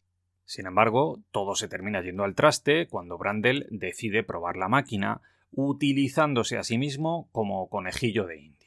Sin 0.46 0.66
embargo, 0.66 1.20
todo 1.32 1.56
se 1.56 1.68
termina 1.68 2.02
yendo 2.02 2.24
al 2.24 2.36
traste 2.36 2.88
cuando 2.88 3.18
Brandel 3.18 3.68
decide 3.70 4.24
probar 4.24 4.56
la 4.56 4.70
máquina 4.70 5.22
utilizándose 5.52 6.58
a 6.58 6.64
sí 6.64 6.78
mismo 6.78 7.30
como 7.32 7.70
conejillo 7.70 8.26
de 8.26 8.40
indias. 8.40 8.61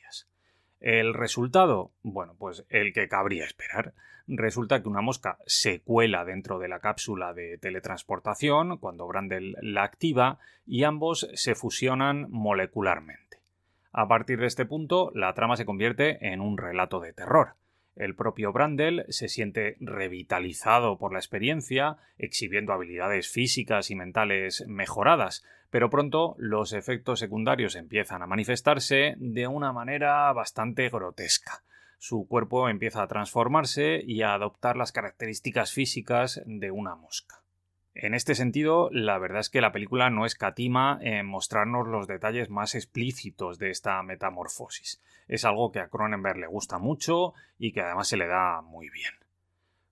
El 0.84 1.14
resultado, 1.14 1.92
bueno, 2.02 2.36
pues 2.38 2.66
el 2.68 2.92
que 2.92 3.08
cabría 3.08 3.46
esperar. 3.46 3.94
Resulta 4.26 4.82
que 4.82 4.88
una 4.90 5.00
mosca 5.00 5.38
se 5.46 5.80
cuela 5.80 6.26
dentro 6.26 6.58
de 6.58 6.68
la 6.68 6.80
cápsula 6.80 7.32
de 7.32 7.56
teletransportación 7.56 8.76
cuando 8.76 9.06
Brandel 9.06 9.56
la 9.62 9.82
activa 9.82 10.38
y 10.66 10.84
ambos 10.84 11.26
se 11.32 11.54
fusionan 11.54 12.26
molecularmente. 12.28 13.38
A 13.92 14.08
partir 14.08 14.38
de 14.40 14.46
este 14.46 14.66
punto, 14.66 15.10
la 15.14 15.32
trama 15.32 15.56
se 15.56 15.64
convierte 15.64 16.18
en 16.30 16.42
un 16.42 16.58
relato 16.58 17.00
de 17.00 17.14
terror. 17.14 17.54
El 17.96 18.14
propio 18.14 18.52
Brandel 18.52 19.06
se 19.08 19.28
siente 19.28 19.78
revitalizado 19.80 20.98
por 20.98 21.14
la 21.14 21.18
experiencia, 21.18 21.96
exhibiendo 22.18 22.74
habilidades 22.74 23.30
físicas 23.30 23.90
y 23.90 23.94
mentales 23.94 24.66
mejoradas, 24.68 25.46
pero 25.74 25.90
pronto 25.90 26.36
los 26.38 26.72
efectos 26.72 27.18
secundarios 27.18 27.74
empiezan 27.74 28.22
a 28.22 28.28
manifestarse 28.28 29.16
de 29.18 29.48
una 29.48 29.72
manera 29.72 30.32
bastante 30.32 30.88
grotesca 30.88 31.64
su 31.98 32.28
cuerpo 32.28 32.68
empieza 32.68 33.02
a 33.02 33.08
transformarse 33.08 34.00
y 34.06 34.22
a 34.22 34.34
adoptar 34.34 34.76
las 34.76 34.92
características 34.92 35.72
físicas 35.72 36.40
de 36.46 36.70
una 36.70 36.94
mosca. 36.94 37.42
En 37.92 38.14
este 38.14 38.36
sentido, 38.36 38.88
la 38.92 39.18
verdad 39.18 39.40
es 39.40 39.50
que 39.50 39.60
la 39.60 39.72
película 39.72 40.10
no 40.10 40.26
escatima 40.26 41.00
en 41.00 41.26
mostrarnos 41.26 41.88
los 41.88 42.06
detalles 42.06 42.50
más 42.50 42.76
explícitos 42.76 43.58
de 43.58 43.70
esta 43.70 44.00
metamorfosis. 44.04 45.02
Es 45.26 45.44
algo 45.44 45.72
que 45.72 45.80
a 45.80 45.88
Cronenberg 45.88 46.36
le 46.36 46.46
gusta 46.46 46.78
mucho 46.78 47.32
y 47.58 47.72
que 47.72 47.80
además 47.80 48.06
se 48.06 48.16
le 48.16 48.28
da 48.28 48.60
muy 48.62 48.90
bien. 48.90 49.23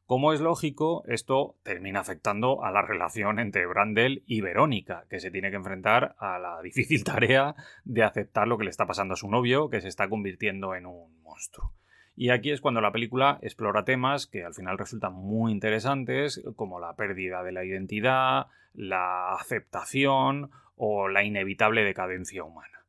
Como 0.07 0.33
es 0.33 0.41
lógico, 0.41 1.05
esto 1.07 1.57
termina 1.63 2.01
afectando 2.01 2.65
a 2.65 2.71
la 2.71 2.83
relación 2.83 3.39
entre 3.39 3.67
Brandel 3.67 4.23
y 4.27 4.41
Verónica, 4.41 5.05
que 5.09 5.21
se 5.21 5.31
tiene 5.31 5.51
que 5.51 5.57
enfrentar 5.57 6.15
a 6.19 6.39
la 6.39 6.61
difícil 6.63 7.05
tarea 7.05 7.55
de 7.85 8.03
aceptar 8.03 8.49
lo 8.49 8.59
que 8.59 8.65
le 8.65 8.71
está 8.71 8.87
pasando 8.87 9.15
a 9.15 9.17
su 9.17 9.31
novio, 9.31 9.71
que 9.71 9.81
se 9.81 9.89
está 9.89 10.09
convirtiendo 10.09 10.75
en 10.75 10.87
un 10.87 11.23
monstruo. 11.23 11.73
Y 12.15 12.29
aquí 12.29 12.51
es 12.51 12.61
cuando 12.61 12.81
la 12.81 12.93
película 12.93 13.39
explora 13.41 13.85
temas 13.85 14.27
que 14.27 14.45
al 14.45 14.55
final 14.55 14.77
resultan 14.77 15.15
muy 15.15 15.51
interesantes, 15.51 16.43
como 16.57 16.79
la 16.79 16.95
pérdida 16.95 17.43
de 17.43 17.53
la 17.53 17.65
identidad, 17.65 18.49
la 18.75 19.33
aceptación 19.33 20.51
o 20.77 21.09
la 21.09 21.25
inevitable 21.25 21.85
decadencia 21.85 22.45
humana. 22.45 22.85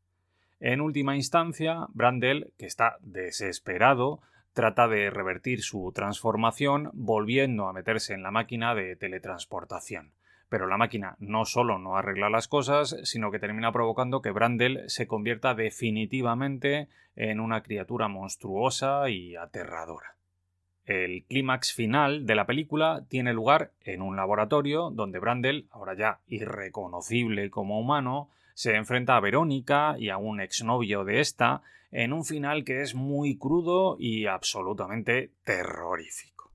En 0.60 0.82
última 0.82 1.15
instancia, 1.15 1.88
Brandel, 1.93 2.54
que 2.58 2.65
está 2.65 2.97
desesperado, 3.02 4.21
trata 4.54 4.88
de 4.88 5.10
revertir 5.10 5.62
su 5.62 5.92
transformación 5.94 6.89
volviendo 6.94 7.68
a 7.68 7.74
meterse 7.74 8.13
en 8.13 8.24
la 8.24 8.32
máquina 8.32 8.76
de 8.76 8.96
teletransportación. 8.96 10.13
Pero 10.50 10.68
la 10.68 10.78
máquina 10.78 11.16
no 11.20 11.46
solo 11.46 11.80
no 11.80 11.98
arregla 11.98 12.30
las 12.30 12.48
cosas, 12.48 12.96
sino 13.04 13.32
que 13.32 13.39
termina 13.39 13.72
provocando 13.72 14.22
que 14.22 14.32
Brandel 14.32 14.84
se 14.88 15.08
convierta 15.08 15.56
definitivamente 15.56 16.89
en 17.16 17.39
una 17.39 17.63
criatura 17.63 18.08
monstruosa 18.08 19.10
y 19.10 19.36
aterradora. 19.36 20.16
El 20.86 21.24
clímax 21.24 21.74
final 21.74 22.26
de 22.26 22.36
la 22.36 22.46
película 22.46 23.06
tiene 23.08 23.34
lugar 23.34 23.72
en 23.82 24.02
un 24.02 24.16
laboratorio 24.16 24.92
donde 24.92 25.18
Brandel, 25.18 25.68
ahora 25.72 25.96
ya 25.96 26.20
irreconocible 26.28 27.50
como 27.50 27.80
humano, 27.80 28.30
se 28.54 28.76
enfrenta 28.76 29.16
a 29.16 29.20
Verónica 29.20 29.96
y 29.98 30.10
a 30.10 30.18
un 30.18 30.42
exnovio 30.42 31.04
de 31.04 31.20
esta 31.20 31.62
en 31.92 32.13
un 32.13 32.26
final 32.26 32.63
que 32.63 32.82
es 32.82 32.96
muy 32.96 33.38
crudo 33.38 33.96
y 34.00 34.26
absolutamente 34.26 35.32
terrorífico. 35.44 36.52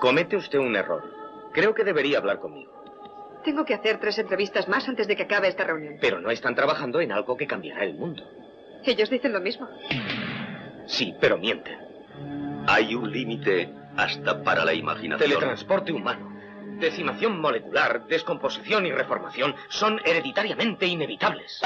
Comete 0.00 0.36
usted 0.36 0.58
un 0.58 0.76
error. 0.76 1.02
Creo 1.52 1.74
que 1.74 1.84
debería 1.84 2.18
hablar 2.18 2.38
conmigo. 2.38 2.72
Tengo 3.44 3.64
que 3.64 3.74
hacer 3.74 4.00
tres 4.00 4.18
entrevistas 4.18 4.68
más 4.68 4.88
antes 4.88 5.06
de 5.06 5.16
que 5.16 5.22
acabe 5.22 5.48
esta 5.48 5.64
reunión. 5.64 5.96
Pero 6.00 6.20
no 6.20 6.30
están 6.30 6.54
trabajando 6.54 7.00
en 7.00 7.12
algo 7.12 7.36
que 7.36 7.46
cambiará 7.46 7.84
el 7.84 7.94
mundo. 7.94 8.24
Ellos 8.84 9.08
dicen 9.08 9.32
lo 9.32 9.40
mismo. 9.40 9.68
Sí, 10.86 11.14
pero 11.20 11.38
mienten. 11.38 11.78
Hay 12.66 12.94
un 12.94 13.10
límite 13.10 13.72
hasta 13.96 14.42
para 14.42 14.64
la 14.64 14.74
imaginación. 14.74 15.30
Teletransporte 15.30 15.92
humano 15.92 16.35
decimación 16.78 17.40
molecular, 17.40 18.06
descomposición 18.06 18.86
y 18.86 18.92
reformación 18.92 19.54
son 19.68 20.00
hereditariamente 20.04 20.86
inevitables. 20.86 21.60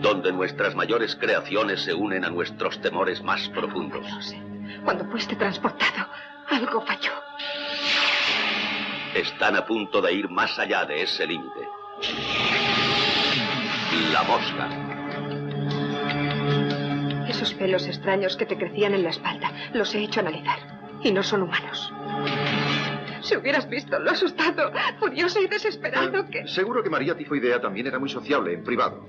Donde 0.00 0.32
nuestras 0.32 0.74
mayores 0.74 1.16
creaciones 1.16 1.82
se 1.82 1.94
unen 1.94 2.24
a 2.24 2.30
nuestros 2.30 2.80
temores 2.80 3.22
más 3.22 3.48
profundos. 3.48 4.06
Cuando 4.84 5.04
fuiste 5.06 5.34
transportado, 5.36 6.08
algo 6.48 6.80
falló. 6.82 7.12
Están 9.14 9.56
a 9.56 9.66
punto 9.66 10.00
de 10.00 10.12
ir 10.12 10.28
más 10.28 10.58
allá 10.58 10.84
de 10.84 11.02
ese 11.02 11.26
límite. 11.26 11.60
La 14.12 14.22
mosca. 14.22 14.68
Esos 17.28 17.52
pelos 17.54 17.86
extraños 17.86 18.36
que 18.36 18.46
te 18.46 18.56
crecían 18.56 18.94
en 18.94 19.02
la 19.02 19.10
espalda, 19.10 19.52
los 19.72 19.94
he 19.94 20.00
hecho 20.00 20.20
analizar. 20.20 20.58
Y 21.02 21.12
no 21.12 21.22
son 21.22 21.42
humanos. 21.42 21.92
Si 23.22 23.36
hubieras 23.36 23.68
visto 23.68 23.98
lo 23.98 24.10
asustado, 24.10 24.72
furioso 24.98 25.40
y 25.40 25.46
desesperado 25.46 26.26
que... 26.30 26.46
Seguro 26.46 26.82
que 26.82 26.90
María 26.90 27.16
Tifoidea 27.16 27.60
también 27.60 27.86
era 27.86 27.98
muy 27.98 28.08
sociable 28.08 28.52
en 28.54 28.62
privado. 28.64 29.08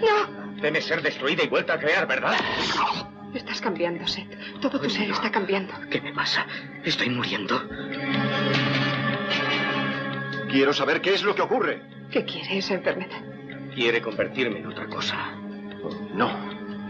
No. 0.00 0.60
Teme 0.60 0.80
ser 0.80 1.02
destruida 1.02 1.42
y 1.44 1.48
vuelta 1.48 1.74
a 1.74 1.78
crear, 1.78 2.06
¿verdad? 2.06 2.34
Estás 3.34 3.60
cambiando, 3.60 4.06
Seth. 4.06 4.28
Todo 4.60 4.78
tu 4.80 4.88
ser 4.90 5.10
está 5.10 5.30
cambiando. 5.30 5.72
¿Qué 5.90 6.00
me 6.00 6.12
pasa? 6.12 6.46
Estoy 6.84 7.08
muriendo. 7.10 7.62
Quiero 10.50 10.72
saber 10.72 11.00
qué 11.00 11.14
es 11.14 11.22
lo 11.22 11.34
que 11.34 11.42
ocurre. 11.42 11.82
¿Qué 12.10 12.24
quiere 12.24 12.58
esa 12.58 12.74
enfermedad? 12.74 13.20
Quiere 13.74 14.02
convertirme 14.02 14.58
en 14.58 14.66
otra 14.66 14.86
cosa. 14.86 15.16
No, 16.14 16.30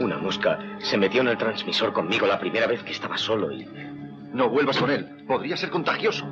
Una 0.00 0.18
mosca 0.18 0.58
se 0.80 0.98
metió 0.98 1.20
en 1.20 1.28
el 1.28 1.38
transmisor 1.38 1.92
conmigo 1.92 2.26
la 2.26 2.40
primera 2.40 2.66
vez 2.66 2.82
que 2.82 2.90
estaba 2.92 3.16
solo 3.16 3.52
y... 3.52 3.68
no 4.32 4.48
vuelvas 4.48 4.78
con 4.78 4.90
él. 4.90 5.24
Podría 5.26 5.56
ser 5.56 5.70
contagioso. 5.70 6.26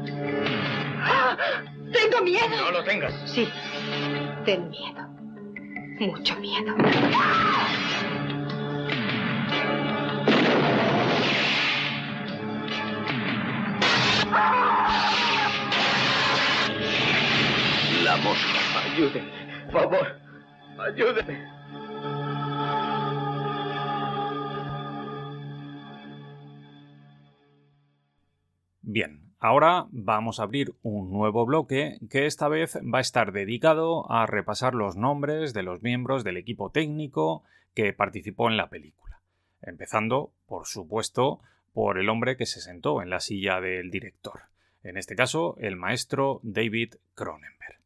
¡Ah! 1.02 1.36
¡Tengo 1.92 2.22
miedo! 2.24 2.48
No 2.56 2.70
lo 2.70 2.84
tengas. 2.84 3.12
Sí. 3.26 3.48
Ten 4.44 4.70
miedo. 4.70 5.08
Mucho 6.00 6.36
miedo. 6.36 6.74
La 18.02 18.16
mosca. 18.16 18.58
Ayúdenme. 18.84 19.30
Por 19.70 19.82
favor. 19.82 20.20
Ayúdenme. 20.78 21.59
Bien, 28.92 29.20
ahora 29.38 29.86
vamos 29.92 30.40
a 30.40 30.42
abrir 30.42 30.74
un 30.82 31.12
nuevo 31.12 31.46
bloque 31.46 32.00
que 32.10 32.26
esta 32.26 32.48
vez 32.48 32.76
va 32.78 32.98
a 32.98 33.00
estar 33.00 33.30
dedicado 33.30 34.10
a 34.10 34.26
repasar 34.26 34.74
los 34.74 34.96
nombres 34.96 35.54
de 35.54 35.62
los 35.62 35.80
miembros 35.80 36.24
del 36.24 36.36
equipo 36.36 36.70
técnico 36.72 37.44
que 37.72 37.92
participó 37.92 38.48
en 38.48 38.56
la 38.56 38.68
película. 38.68 39.20
Empezando, 39.62 40.32
por 40.48 40.66
supuesto, 40.66 41.38
por 41.72 42.00
el 42.00 42.08
hombre 42.08 42.36
que 42.36 42.46
se 42.46 42.60
sentó 42.60 43.00
en 43.00 43.10
la 43.10 43.20
silla 43.20 43.60
del 43.60 43.92
director. 43.92 44.40
En 44.82 44.96
este 44.96 45.14
caso, 45.14 45.54
el 45.60 45.76
maestro 45.76 46.40
David 46.42 46.94
Cronenberg. 47.14 47.79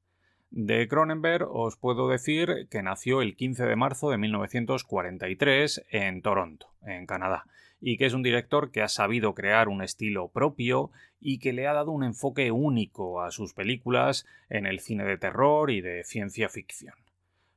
De 0.57 0.87
Cronenberg 0.87 1.49
os 1.51 1.77
puedo 1.77 2.09
decir 2.09 2.69
que 2.71 2.81
nació 2.81 3.23
el 3.23 3.35
15 3.35 3.65
de 3.65 3.75
marzo 3.75 4.11
de 4.11 4.19
1943 4.19 5.85
en 5.91 6.23
Toronto, 6.23 6.69
en 6.87 7.07
Canadá, 7.07 7.47
y 7.81 7.97
que 7.97 8.07
es 8.07 8.15
un 8.15 8.23
director 8.23 8.71
que 8.71 8.81
ha 8.81 8.87
sabido 8.87 9.35
crear 9.35 9.69
un 9.69 9.83
estilo 9.83 10.29
propio 10.29 10.93
y 11.19 11.41
que 11.41 11.53
le 11.53 11.67
ha 11.67 11.73
dado 11.73 11.91
un 11.91 12.05
enfoque 12.05 12.53
único 12.53 13.21
a 13.21 13.33
sus 13.33 13.53
películas 13.53 14.27
en 14.49 14.67
el 14.67 14.79
cine 14.79 15.03
de 15.03 15.19
terror 15.19 15.73
y 15.73 15.81
de 15.81 16.05
ciencia 16.05 16.49
ficción. 16.49 16.95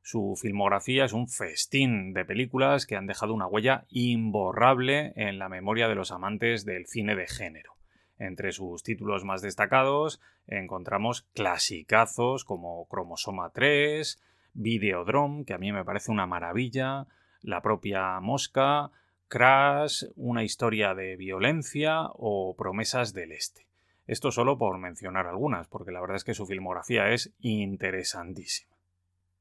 Su 0.01 0.35
filmografía 0.35 1.05
es 1.05 1.13
un 1.13 1.27
festín 1.27 2.13
de 2.13 2.25
películas 2.25 2.87
que 2.87 2.95
han 2.95 3.05
dejado 3.05 3.35
una 3.35 3.45
huella 3.45 3.85
imborrable 3.91 5.13
en 5.15 5.37
la 5.37 5.49
memoria 5.49 5.87
de 5.87 5.93
los 5.93 6.11
amantes 6.11 6.65
del 6.65 6.87
cine 6.87 7.15
de 7.15 7.27
género. 7.27 7.76
Entre 8.19 8.51
sus 8.51 8.83
títulos 8.83 9.23
más 9.23 9.41
destacados 9.41 10.19
encontramos 10.47 11.23
clasicazos 11.33 12.45
como 12.45 12.87
Cromosoma 12.87 13.51
3, 13.51 14.21
Videodrome, 14.53 15.45
que 15.45 15.53
a 15.53 15.57
mí 15.57 15.71
me 15.71 15.85
parece 15.85 16.11
una 16.11 16.25
maravilla, 16.25 17.05
La 17.41 17.61
propia 17.61 18.19
Mosca, 18.19 18.89
Crash, 19.27 20.05
Una 20.15 20.43
historia 20.43 20.95
de 20.95 21.15
violencia 21.15 22.07
o 22.13 22.55
Promesas 22.57 23.13
del 23.13 23.33
Este. 23.33 23.67
Esto 24.07 24.31
solo 24.31 24.57
por 24.57 24.77
mencionar 24.77 25.27
algunas, 25.27 25.67
porque 25.67 25.91
la 25.91 25.99
verdad 25.99 26.15
es 26.15 26.23
que 26.23 26.33
su 26.33 26.45
filmografía 26.45 27.09
es 27.09 27.33
interesantísima. 27.39 28.73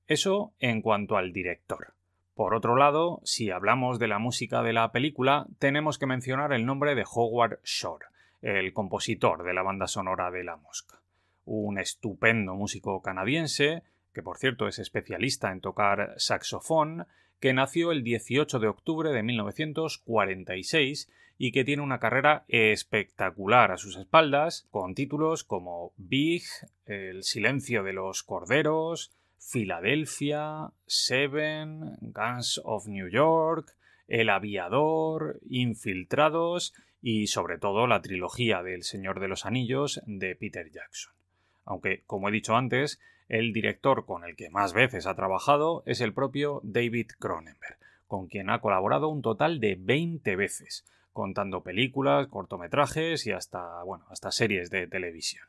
Eso 0.09 0.53
en 0.59 0.83
cuanto 0.83 1.17
al 1.17 1.33
director. 1.33 1.95
Por 2.35 2.53
otro 2.53 2.77
lado, 2.77 3.21
si 3.25 3.51
hablamos 3.51 3.99
de 3.99 4.09
la 4.09 4.19
música 4.19 4.63
de 4.63 4.73
la 4.73 4.93
película, 4.93 5.47
tenemos 5.59 5.99
que 5.99 6.07
mencionar 6.07 6.53
el 6.53 6.67
nombre 6.67 6.95
de 6.95 7.05
Howard 7.11 7.61
Shore, 7.65 8.07
el 8.47 8.73
compositor 8.73 9.43
de 9.43 9.53
la 9.53 9.63
banda 9.63 9.89
sonora 9.89 10.31
de 10.31 10.45
La 10.45 10.57
Mosca. 10.57 11.01
Un 11.45 11.79
estupendo 11.79 12.55
músico 12.55 13.03
canadiense, 13.03 13.83
que 14.15 14.23
por 14.23 14.39
cierto 14.39 14.69
es 14.69 14.79
especialista 14.79 15.51
en 15.51 15.61
tocar 15.61 16.15
saxofón, 16.17 17.09
que 17.41 17.53
nació 17.53 17.91
el 17.91 18.05
18 18.05 18.61
de 18.61 18.69
octubre 18.69 19.11
de 19.11 19.25
1946 19.25 21.11
y 21.39 21.51
que 21.51 21.65
tiene 21.65 21.83
una 21.83 21.99
carrera 21.99 22.45
espectacular 22.47 23.73
a 23.73 23.79
sus 23.79 23.97
espaldas, 23.97 24.69
con 24.71 24.95
títulos 24.95 25.43
como 25.43 25.93
Big, 25.97 26.45
El 26.87 27.25
silencio 27.25 27.83
de 27.83 27.95
los 27.95 28.23
corderos, 28.23 29.13
Filadelfia, 29.39 30.71
Seven, 30.87 31.99
Guns 32.01 32.61
of 32.65 32.87
New 32.87 33.09
York, 33.09 33.77
El 34.09 34.31
aviador, 34.31 35.39
Infiltrados 35.49 36.75
y 37.03 37.27
sobre 37.29 37.59
todo 37.59 37.87
la 37.87 38.03
trilogía 38.03 38.63
del 38.63 38.83
Señor 38.83 39.21
de 39.21 39.29
los 39.29 39.47
Anillos 39.47 40.01
de 40.07 40.35
Peter 40.37 40.71
Jackson. 40.71 41.13
aunque, 41.65 42.03
como 42.07 42.29
he 42.29 42.33
dicho 42.33 42.55
antes, 42.57 43.01
el 43.29 43.53
director 43.53 44.07
con 44.07 44.25
el 44.25 44.37
que 44.37 44.51
más 44.51 44.73
veces 44.73 45.07
ha 45.07 45.17
trabajado 45.17 45.83
es 45.87 46.01
el 46.01 46.13
propio 46.13 46.61
David 46.63 47.09
Cronenberg, 47.19 47.79
con 48.07 48.29
quien 48.29 48.51
ha 48.51 48.61
colaborado 48.61 49.09
un 49.09 49.23
total 49.23 49.59
de 49.59 49.77
20 49.79 50.37
veces, 50.37 50.85
contando 51.13 51.63
películas, 51.63 52.29
cortometrajes 52.29 53.27
y 53.27 53.33
hasta, 53.33 53.83
bueno, 53.83 54.05
hasta 54.11 54.31
series 54.31 54.71
de 54.71 54.87
televisión. 54.87 55.45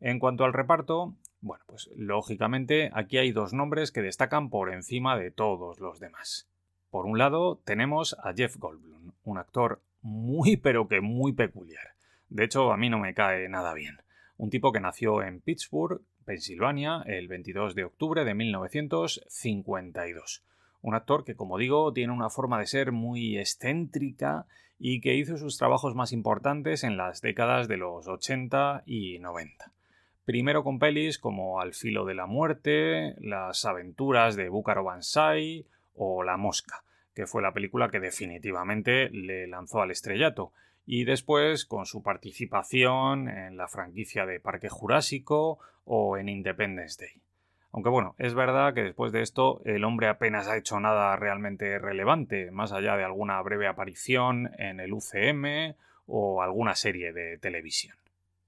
En 0.00 0.18
cuanto 0.18 0.44
al 0.44 0.52
reparto, 0.52 1.14
bueno, 1.40 1.64
pues 1.66 1.88
lógicamente 1.94 2.90
aquí 2.92 3.18
hay 3.18 3.32
dos 3.32 3.52
nombres 3.52 3.92
que 3.92 4.02
destacan 4.02 4.50
por 4.50 4.72
encima 4.72 5.16
de 5.16 5.30
todos 5.30 5.78
los 5.78 6.00
demás. 6.00 6.48
Por 6.90 7.06
un 7.06 7.18
lado, 7.18 7.60
tenemos 7.64 8.16
a 8.22 8.32
Jeff 8.32 8.56
Goldblum, 8.56 9.12
un 9.24 9.38
actor 9.38 9.80
muy 10.02 10.56
pero 10.56 10.88
que 10.88 11.00
muy 11.00 11.32
peculiar. 11.32 11.94
De 12.28 12.44
hecho, 12.44 12.72
a 12.72 12.76
mí 12.76 12.90
no 12.90 12.98
me 12.98 13.14
cae 13.14 13.48
nada 13.48 13.74
bien. 13.74 13.98
Un 14.36 14.50
tipo 14.50 14.72
que 14.72 14.80
nació 14.80 15.22
en 15.22 15.40
Pittsburgh, 15.40 16.02
Pensilvania, 16.24 17.02
el 17.06 17.28
22 17.28 17.74
de 17.74 17.84
octubre 17.84 18.24
de 18.24 18.34
1952. 18.34 20.44
Un 20.80 20.94
actor 20.94 21.24
que, 21.24 21.34
como 21.34 21.58
digo, 21.58 21.92
tiene 21.92 22.12
una 22.12 22.30
forma 22.30 22.58
de 22.58 22.66
ser 22.66 22.92
muy 22.92 23.38
excéntrica 23.38 24.46
y 24.78 25.00
que 25.00 25.16
hizo 25.16 25.36
sus 25.36 25.58
trabajos 25.58 25.94
más 25.94 26.12
importantes 26.12 26.84
en 26.84 26.96
las 26.96 27.20
décadas 27.20 27.66
de 27.66 27.78
los 27.78 28.06
80 28.06 28.84
y 28.86 29.18
90. 29.18 29.72
Primero 30.24 30.62
con 30.62 30.78
pelis 30.78 31.18
como 31.18 31.60
Al 31.60 31.74
filo 31.74 32.04
de 32.04 32.14
la 32.14 32.26
muerte, 32.26 33.16
Las 33.18 33.64
aventuras 33.64 34.36
de 34.36 34.50
Búcaro 34.50 34.84
Banzai 34.84 35.66
o 35.98 36.22
La 36.22 36.36
mosca, 36.36 36.84
que 37.14 37.26
fue 37.26 37.42
la 37.42 37.52
película 37.52 37.90
que 37.90 38.00
definitivamente 38.00 39.10
le 39.10 39.46
lanzó 39.46 39.82
al 39.82 39.90
estrellato, 39.90 40.52
y 40.86 41.04
después 41.04 41.66
con 41.66 41.84
su 41.84 42.02
participación 42.02 43.28
en 43.28 43.58
la 43.58 43.68
franquicia 43.68 44.24
de 44.24 44.40
Parque 44.40 44.70
Jurásico 44.70 45.58
o 45.84 46.16
en 46.16 46.30
Independence 46.30 47.04
Day. 47.04 47.22
Aunque 47.72 47.90
bueno, 47.90 48.14
es 48.18 48.34
verdad 48.34 48.72
que 48.72 48.82
después 48.82 49.12
de 49.12 49.20
esto 49.20 49.60
el 49.64 49.84
hombre 49.84 50.08
apenas 50.08 50.48
ha 50.48 50.56
hecho 50.56 50.80
nada 50.80 51.14
realmente 51.16 51.78
relevante, 51.78 52.50
más 52.50 52.72
allá 52.72 52.96
de 52.96 53.04
alguna 53.04 53.42
breve 53.42 53.66
aparición 53.66 54.50
en 54.58 54.80
el 54.80 54.94
UCM 54.94 55.74
o 56.06 56.40
alguna 56.40 56.74
serie 56.74 57.12
de 57.12 57.36
televisión. 57.36 57.96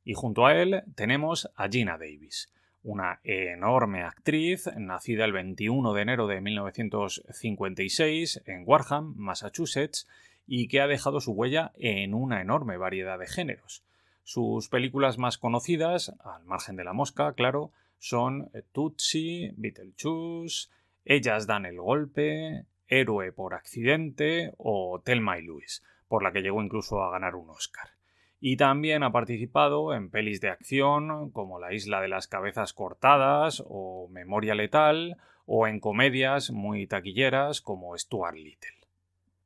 Y 0.05 0.15
junto 0.15 0.47
a 0.47 0.55
él 0.55 0.83
tenemos 0.95 1.51
a 1.57 1.69
Gina 1.69 1.99
Davis, 1.99 2.51
una 2.83 3.21
enorme 3.25 4.03
actriz 4.03 4.69
nacida 4.77 5.25
el 5.25 5.33
21 5.33 5.93
de 5.93 6.03
enero 6.03 6.27
de 6.27 6.41
1956 6.41 8.43
en 8.47 8.65
Warham, 8.67 9.15
Massachusetts, 9.17 10.09
y 10.47 10.69
que 10.69 10.81
ha 10.81 10.87
dejado 10.87 11.21
su 11.21 11.33
huella 11.33 11.73
en 11.77 12.15
una 12.15 12.41
enorme 12.41 12.77
variedad 12.77 13.19
de 13.19 13.27
géneros. 13.27 13.85
Sus 14.23 14.69
películas 14.69 15.19
más 15.19 15.39
conocidas, 15.39 16.15
al 16.25 16.45
margen 16.45 16.77
de 16.77 16.85
la 16.85 16.93
mosca, 16.93 17.33
claro, 17.35 17.73
son 17.99 18.51
Tootsie, 18.73 19.53
Beetlejuice, 19.57 20.69
Ellas 21.05 21.47
dan 21.47 21.67
el 21.67 21.81
golpe, 21.81 22.67
Héroe 22.89 23.33
por 23.33 23.55
accidente 23.55 24.53
o 24.59 25.01
Thelma 25.05 25.39
y 25.39 25.43
Louise, 25.43 25.83
por 26.09 26.23
la 26.23 26.33
que 26.33 26.43
llegó 26.43 26.63
incluso 26.63 27.03
a 27.03 27.11
ganar 27.11 27.37
un 27.37 27.51
Oscar 27.51 28.00
y 28.41 28.57
también 28.57 29.03
ha 29.03 29.13
participado 29.13 29.95
en 29.95 30.11
pelis 30.11 30.41
de 30.41 30.49
acción 30.49 31.31
como 31.31 31.59
La 31.59 31.75
isla 31.75 32.01
de 32.01 32.09
las 32.09 32.27
cabezas 32.27 32.73
cortadas 32.73 33.63
o 33.67 34.09
Memoria 34.11 34.55
letal 34.55 35.19
o 35.45 35.67
en 35.67 35.79
comedias 35.79 36.51
muy 36.51 36.87
taquilleras 36.87 37.61
como 37.61 37.97
Stuart 37.97 38.37
Little. 38.37 38.81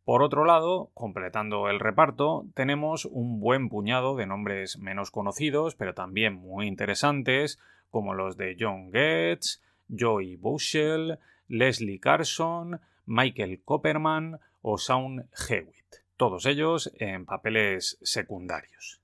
Por 0.05 0.23
otro 0.23 0.45
lado, 0.45 0.91
completando 0.95 1.69
el 1.69 1.81
reparto, 1.81 2.45
tenemos 2.55 3.07
un 3.07 3.41
buen 3.41 3.69
puñado 3.69 4.15
de 4.17 4.27
nombres 4.27 4.79
menos 4.79 5.11
conocidos, 5.11 5.75
pero 5.75 5.95
también 5.95 6.35
muy 6.35 6.67
interesantes, 6.67 7.59
como 7.91 8.13
los 8.13 8.37
de 8.37 8.57
John 8.59 8.93
Getz, 8.93 9.63
Joey 9.89 10.37
Bushell, 10.37 11.19
Leslie 11.49 12.01
Carson, 12.01 12.81
Michael 13.07 13.63
Copperman 13.65 14.41
o 14.61 14.77
Sean 14.77 15.29
Hewitt 15.49 15.84
todos 16.17 16.47
ellos 16.47 16.91
en 16.99 17.25
papeles 17.25 17.99
secundarios. 18.03 19.01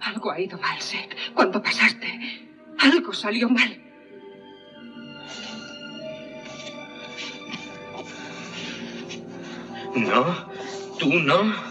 Algo 0.00 0.30
ha 0.30 0.40
ido 0.40 0.58
mal, 0.58 0.80
Seth. 0.80 1.14
Cuando 1.34 1.62
pasaste, 1.62 2.48
algo 2.78 3.12
salió 3.12 3.48
mal. 3.48 3.80
No, 9.94 10.50
tú 10.98 11.12
no. 11.14 11.70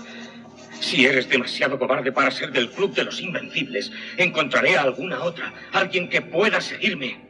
Si 0.79 1.05
eres 1.05 1.27
demasiado 1.27 1.77
cobarde 1.77 2.11
para 2.11 2.31
ser 2.31 2.51
del 2.51 2.69
club 2.71 2.93
de 2.93 3.05
los 3.05 3.19
invencibles, 3.19 3.91
encontraré 4.17 4.77
a 4.77 4.83
alguna 4.83 5.23
otra, 5.23 5.53
alguien 5.73 6.09
que 6.09 6.21
pueda 6.21 6.61
seguirme. 6.61 7.27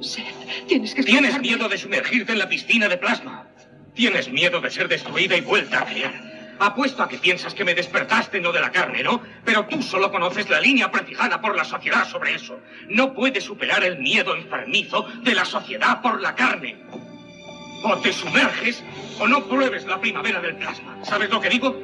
Seth, 0.00 0.66
tienes 0.66 0.94
que... 0.94 1.02
Tienes 1.02 1.38
miedo 1.40 1.68
de 1.68 1.78
sumergirte 1.78 2.32
en 2.32 2.38
la 2.38 2.48
piscina 2.48 2.88
de 2.88 2.98
plasma. 2.98 3.53
Tienes 3.94 4.28
miedo 4.28 4.60
de 4.60 4.70
ser 4.70 4.88
destruida 4.88 5.36
y 5.36 5.40
vuelta 5.40 5.80
a 5.80 5.84
crear. 5.86 6.34
Apuesto 6.58 7.02
a 7.02 7.08
que 7.08 7.18
piensas 7.18 7.54
que 7.54 7.64
me 7.64 7.74
despertaste 7.74 8.40
no 8.40 8.52
de 8.52 8.60
la 8.60 8.70
carne, 8.70 9.02
¿no? 9.02 9.22
Pero 9.44 9.66
tú 9.66 9.82
solo 9.82 10.10
conoces 10.10 10.48
la 10.48 10.60
línea 10.60 10.90
prefijada 10.90 11.40
por 11.40 11.56
la 11.56 11.64
sociedad 11.64 12.08
sobre 12.08 12.34
eso. 12.34 12.58
No 12.88 13.12
puedes 13.14 13.44
superar 13.44 13.84
el 13.84 13.98
miedo 13.98 14.34
enfermizo 14.36 15.06
de 15.22 15.34
la 15.34 15.44
sociedad 15.44 16.00
por 16.00 16.20
la 16.20 16.34
carne. 16.34 16.76
O 17.84 17.96
te 17.98 18.12
sumerges 18.12 18.82
o 19.18 19.28
no 19.28 19.44
pruebes 19.44 19.84
la 19.86 20.00
primavera 20.00 20.40
del 20.40 20.56
plasma. 20.56 20.96
¿Sabes 21.04 21.30
lo 21.30 21.40
que 21.40 21.50
digo? 21.50 21.80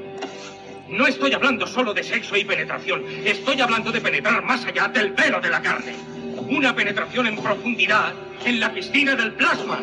No 0.88 1.06
estoy 1.06 1.32
hablando 1.32 1.66
solo 1.66 1.94
de 1.94 2.02
sexo 2.02 2.36
y 2.36 2.44
penetración. 2.44 3.04
Estoy 3.24 3.60
hablando 3.60 3.92
de 3.92 4.00
penetrar 4.00 4.42
más 4.42 4.64
allá 4.64 4.88
del 4.88 5.12
velo 5.12 5.40
de 5.40 5.50
la 5.50 5.62
carne. 5.62 5.94
Una 6.48 6.74
penetración 6.74 7.28
en 7.28 7.36
profundidad 7.36 8.12
en 8.44 8.58
la 8.58 8.72
piscina 8.72 9.14
del 9.14 9.32
plasma. 9.34 9.80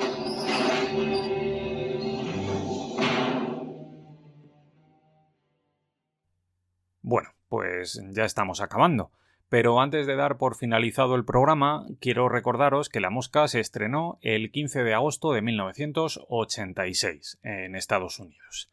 Pues 7.77 8.01
ya 8.11 8.25
estamos 8.25 8.59
acabando. 8.59 9.11
Pero 9.49 9.79
antes 9.79 10.07
de 10.07 10.15
dar 10.15 10.37
por 10.37 10.55
finalizado 10.55 11.15
el 11.15 11.23
programa, 11.23 11.85
quiero 12.01 12.27
recordaros 12.27 12.89
que 12.89 12.99
La 12.99 13.11
Mosca 13.11 13.47
se 13.47 13.59
estrenó 13.59 14.17
el 14.21 14.51
15 14.51 14.83
de 14.83 14.95
agosto 14.95 15.31
de 15.31 15.41
1986 15.43 17.39
en 17.43 17.75
Estados 17.75 18.19
Unidos. 18.19 18.71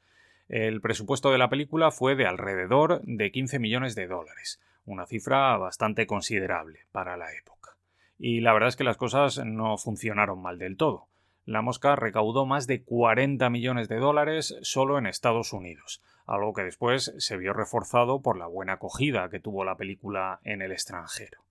El 0.49 0.81
presupuesto 0.81 1.31
de 1.31 1.39
la 1.39 1.51
película 1.51 1.91
fue 1.91 2.17
de 2.17 2.27
alrededor 2.27 3.03
de 3.03 3.31
15 3.31 3.59
millones 3.59 3.95
de 3.95 4.07
dólares, 4.07 4.59
una 4.87 5.07
cifra 5.07 5.57
bastante 5.59 6.07
considerable 6.07 6.87
para 6.91 7.17
la 7.17 7.33
época. 7.35 7.77
Y 8.19 8.41
la 8.41 8.53
verdad 8.55 8.71
es 8.71 8.77
que 8.77 8.85
las 8.85 8.97
cosas 8.97 9.45
no 9.45 9.77
funcionaron 9.77 10.41
mal 10.41 10.59
del 10.59 10.77
todo. 10.77 11.09
La 11.45 11.61
Mosca 11.63 11.95
recaudó 11.95 12.47
más 12.47 12.67
de 12.67 12.83
40 12.83 13.49
millones 13.51 13.89
de 13.89 13.97
dólares 13.97 14.57
solo 14.63 14.99
en 14.99 15.07
Estados 15.07 15.53
Unidos, 15.53 16.03
algo 16.27 16.53
que 16.53 16.63
después 16.63 17.15
se 17.19 17.37
vio 17.37 17.53
reforzado 17.53 18.23
por 18.23 18.39
la 18.39 18.47
buena 18.47 18.75
acogida 18.75 19.29
que 19.29 19.41
tuvo 19.41 19.65
la 19.65 19.77
película 19.77 20.41
en 20.45 20.63
el 20.63 20.73
extranjero. 20.73 21.45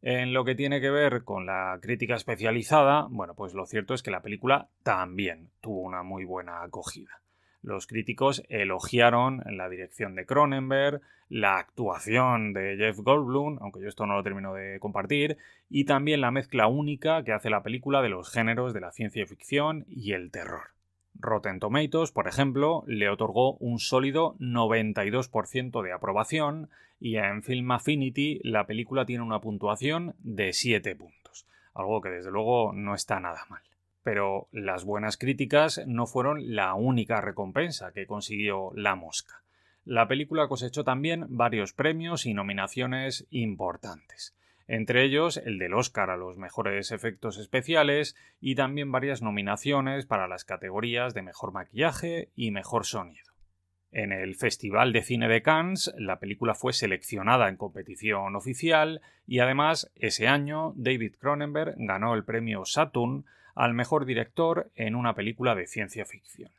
En 0.00 0.32
lo 0.32 0.44
que 0.44 0.54
tiene 0.54 0.80
que 0.80 0.90
ver 0.90 1.24
con 1.24 1.46
la 1.46 1.76
crítica 1.82 2.14
especializada, 2.14 3.06
bueno, 3.10 3.34
pues 3.34 3.54
lo 3.54 3.66
cierto 3.66 3.94
es 3.94 4.02
que 4.02 4.12
la 4.12 4.22
película 4.22 4.68
también 4.82 5.50
tuvo 5.60 5.80
una 5.82 6.04
muy 6.04 6.24
buena 6.24 6.62
acogida. 6.62 7.20
Los 7.62 7.88
críticos 7.88 8.44
elogiaron 8.48 9.42
la 9.44 9.68
dirección 9.68 10.14
de 10.14 10.24
Cronenberg, 10.24 11.00
la 11.28 11.58
actuación 11.58 12.52
de 12.52 12.76
Jeff 12.78 12.98
Goldblum, 12.98 13.58
aunque 13.60 13.80
yo 13.80 13.88
esto 13.88 14.06
no 14.06 14.14
lo 14.14 14.22
termino 14.22 14.54
de 14.54 14.78
compartir, 14.78 15.36
y 15.68 15.84
también 15.84 16.20
la 16.20 16.30
mezcla 16.30 16.68
única 16.68 17.24
que 17.24 17.32
hace 17.32 17.50
la 17.50 17.64
película 17.64 18.00
de 18.00 18.08
los 18.08 18.30
géneros 18.30 18.72
de 18.72 18.80
la 18.80 18.92
ciencia 18.92 19.26
ficción 19.26 19.84
y 19.88 20.12
el 20.12 20.30
terror. 20.30 20.77
Rotten 21.18 21.60
Tomatoes, 21.60 22.12
por 22.12 22.28
ejemplo, 22.28 22.84
le 22.86 23.08
otorgó 23.08 23.54
un 23.54 23.78
sólido 23.78 24.36
92% 24.38 25.82
de 25.82 25.92
aprobación 25.92 26.70
y 27.00 27.16
en 27.16 27.42
Film 27.42 27.70
Affinity 27.70 28.40
la 28.42 28.66
película 28.66 29.04
tiene 29.04 29.24
una 29.24 29.40
puntuación 29.40 30.14
de 30.20 30.52
7 30.52 30.94
puntos, 30.96 31.46
algo 31.74 32.00
que 32.00 32.10
desde 32.10 32.30
luego 32.30 32.72
no 32.72 32.94
está 32.94 33.20
nada 33.20 33.44
mal. 33.48 33.62
Pero 34.02 34.48
las 34.52 34.84
buenas 34.84 35.16
críticas 35.16 35.82
no 35.86 36.06
fueron 36.06 36.54
la 36.54 36.74
única 36.74 37.20
recompensa 37.20 37.92
que 37.92 38.06
consiguió 38.06 38.70
La 38.74 38.94
Mosca. 38.94 39.42
La 39.84 40.06
película 40.06 40.48
cosechó 40.48 40.84
también 40.84 41.26
varios 41.28 41.72
premios 41.72 42.26
y 42.26 42.34
nominaciones 42.34 43.26
importantes 43.30 44.34
entre 44.68 45.02
ellos 45.02 45.38
el 45.38 45.58
del 45.58 45.74
Oscar 45.74 46.10
a 46.10 46.16
los 46.16 46.36
mejores 46.36 46.92
efectos 46.92 47.38
especiales 47.38 48.14
y 48.40 48.54
también 48.54 48.92
varias 48.92 49.22
nominaciones 49.22 50.06
para 50.06 50.28
las 50.28 50.44
categorías 50.44 51.14
de 51.14 51.22
mejor 51.22 51.52
maquillaje 51.52 52.28
y 52.36 52.50
mejor 52.50 52.84
sonido. 52.84 53.32
En 53.90 54.12
el 54.12 54.36
Festival 54.36 54.92
de 54.92 55.02
Cine 55.02 55.28
de 55.28 55.40
Cannes, 55.40 55.92
la 55.96 56.20
película 56.20 56.54
fue 56.54 56.74
seleccionada 56.74 57.48
en 57.48 57.56
competición 57.56 58.36
oficial 58.36 59.00
y 59.26 59.38
además 59.38 59.90
ese 59.96 60.28
año 60.28 60.74
David 60.76 61.14
Cronenberg 61.18 61.74
ganó 61.78 62.14
el 62.14 62.24
premio 62.24 62.66
Saturn 62.66 63.24
al 63.54 63.72
mejor 63.72 64.04
director 64.04 64.70
en 64.74 64.94
una 64.94 65.14
película 65.14 65.54
de 65.54 65.66
ciencia 65.66 66.04
ficción. 66.04 66.50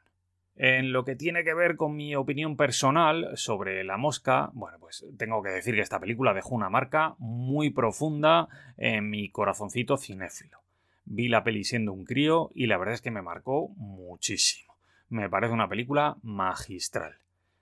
En 0.62 0.92
lo 0.92 1.06
que 1.06 1.16
tiene 1.16 1.46
que 1.46 1.54
ver 1.54 1.78
con 1.78 1.96
mi 1.96 2.18
opinión 2.18 2.58
personal 2.58 3.30
sobre 3.36 3.82
La 3.86 3.96
Mosca, 3.96 4.50
bueno, 4.52 4.78
pues 4.78 5.06
tengo 5.18 5.42
que 5.42 5.52
decir 5.52 5.74
que 5.74 5.80
esta 5.80 6.02
película 6.02 6.34
dejó 6.34 6.54
una 6.54 6.70
marca 6.70 7.16
muy 7.18 7.70
profunda 7.70 8.50
en 8.76 9.10
mi 9.10 9.30
corazoncito 9.30 9.96
cinéfilo. 9.96 10.60
Vi 11.06 11.30
la 11.30 11.46
peli 11.46 11.64
siendo 11.64 11.94
un 11.94 12.04
crío 12.04 12.52
y 12.54 12.66
la 12.66 12.78
verdad 12.78 12.96
es 12.96 13.02
que 13.02 13.10
me 13.10 13.22
marcó 13.22 13.70
muchísimo. 13.78 14.76
Me 15.08 15.30
parece 15.30 15.54
una 15.54 15.70
película 15.70 16.18
magistral. 16.24 17.20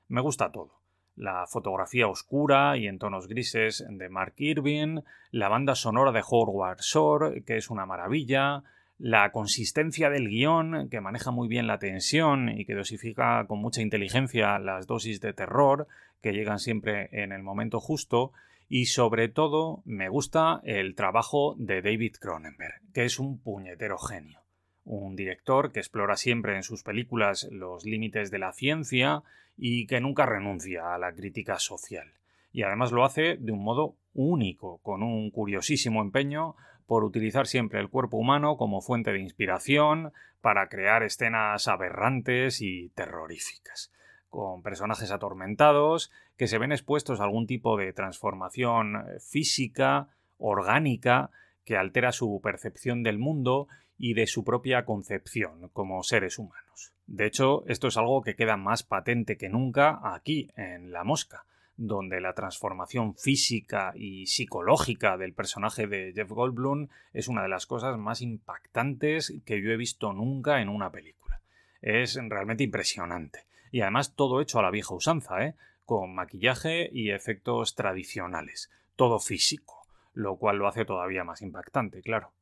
Me 0.07 0.21
gusta 0.21 0.51
todo. 0.51 0.81
La 1.15 1.45
fotografía 1.45 2.07
oscura 2.07 2.77
y 2.77 2.88
en 2.88 2.97
tonos 2.97 3.27
grises 3.27 3.86
de 3.88 4.10
Mark 4.10 4.33
Irving, 4.38 5.01
la 5.29 5.49
banda 5.49 5.75
sonora 5.75 6.12
de 6.12 6.23
Howard 6.27 6.79
Shore, 6.81 7.43
que 7.43 7.57
es 7.57 7.69
una 7.69 7.86
maravilla, 7.86 8.63
la 8.99 9.31
consistencia 9.31 10.10
del 10.10 10.27
guion, 10.27 10.89
que 10.89 11.01
maneja 11.01 11.31
muy 11.31 11.47
bien 11.47 11.67
la 11.67 11.79
tensión 11.79 12.49
y 12.49 12.65
que 12.65 12.73
dosifica 12.73 13.45
con 13.47 13.60
mucha 13.60 13.81
inteligencia 13.81 14.57
las 14.60 14.88
dosis 14.88 15.21
de 15.21 15.33
terror 15.33 15.88
que 16.21 16.33
llegan 16.33 16.60
siempre 16.60 17.10
en 17.12 17.31
el 17.31 17.43
momento 17.43 17.79
justo, 17.79 18.31
y 18.69 18.88
sobre 18.88 19.29
todo 19.29 19.81
me 19.86 20.10
gusta 20.10 20.62
el 20.63 20.95
trabajo 20.95 21.55
de 21.57 21.81
David 21.81 22.15
Cronenberg, 22.19 22.81
que 22.93 23.05
es 23.05 23.19
un 23.19 23.39
puñetero 23.39 23.97
genio. 23.97 24.41
Un 24.83 25.15
director 25.15 25.71
que 25.71 25.79
explora 25.79 26.17
siempre 26.17 26.55
en 26.55 26.63
sus 26.63 26.83
películas 26.83 27.47
los 27.51 27.86
límites 27.86 28.31
de 28.31 28.39
la 28.39 28.51
ciencia 28.51 29.23
y 29.57 29.86
que 29.86 30.01
nunca 30.01 30.25
renuncia 30.25 30.93
a 30.93 30.97
la 30.97 31.13
crítica 31.13 31.60
social. 31.60 32.13
Y 32.51 32.63
además 32.63 32.91
lo 32.91 33.05
hace 33.05 33.38
de 33.38 33.51
un 33.51 33.63
modo 33.63 33.95
único, 34.13 34.79
con 34.79 35.03
un 35.03 35.29
curiosísimo 35.29 36.01
empeño 36.01 36.55
por 36.88 37.04
utilizar 37.04 37.45
siempre 37.45 37.80
el 37.80 37.89
cuerpo 37.89 38.17
humano 38.17 38.58
como 38.58 38.82
fuente 38.82 39.12
de 39.12 39.19
inspiración 39.19 40.13
para 40.41 40.69
crear 40.69 41.04
escenas 41.04 41.67
aberrantes 41.67 42.62
y 42.62 42.89
terroríficas, 42.95 43.91
con 44.30 44.63
personajes 44.63 45.12
atormentados 45.12 46.12
que 46.38 46.47
se 46.47 46.58
ven 46.58 46.71
expuestos 46.71 47.19
a 47.19 47.26
algún 47.26 47.45
tipo 47.45 47.78
de 47.78 47.91
transformación 47.93 48.95
eh, 48.95 49.19
física, 49.19 50.08
orgánica, 50.38 51.30
que 51.65 51.76
altera 51.76 52.13
su 52.13 52.39
percepción 52.41 53.04
del 53.04 53.19
mundo 53.19 53.67
y 53.97 54.13
de 54.13 54.28
su 54.28 54.43
propia 54.45 54.86
concepción 54.86 55.69
como 55.73 56.02
seres 56.04 56.39
humanos. 56.39 56.93
De 57.08 57.26
hecho, 57.26 57.63
esto 57.67 57.88
es 57.88 57.97
algo 57.97 58.21
que 58.21 58.36
queda 58.36 58.56
más 58.56 58.84
patente 58.84 59.38
que 59.38 59.50
nunca 59.50 60.00
aquí, 60.04 60.50
en 60.56 60.91
La 60.91 61.04
Mosca, 61.04 61.45
donde 61.77 62.19
la 62.19 62.33
transformación 62.33 63.15
física 63.15 63.93
y 63.95 64.25
psicológica 64.25 65.15
del 65.15 65.33
personaje 65.33 65.87
de 65.87 66.11
Jeff 66.13 66.29
Goldblum 66.29 66.87
es 67.13 67.27
una 67.27 67.43
de 67.43 67.49
las 67.49 67.67
cosas 67.67 67.97
más 67.97 68.21
impactantes 68.21 69.33
que 69.45 69.61
yo 69.61 69.71
he 69.71 69.77
visto 69.77 70.11
nunca 70.11 70.61
en 70.61 70.69
una 70.69 70.91
película. 70.91 71.39
Es 71.81 72.19
realmente 72.29 72.63
impresionante. 72.63 73.45
Y 73.71 73.81
además 73.81 74.15
todo 74.15 74.41
hecho 74.41 74.59
a 74.59 74.63
la 74.63 74.71
vieja 74.71 74.95
usanza, 74.95 75.45
¿eh? 75.45 75.55
con 75.85 76.13
maquillaje 76.15 76.89
y 76.91 77.11
efectos 77.11 77.75
tradicionales. 77.75 78.71
Todo 78.95 79.19
físico, 79.19 79.85
lo 80.13 80.35
cual 80.37 80.57
lo 80.57 80.67
hace 80.67 80.83
todavía 80.83 81.23
más 81.23 81.41
impactante, 81.41 82.01
claro. 82.01 82.33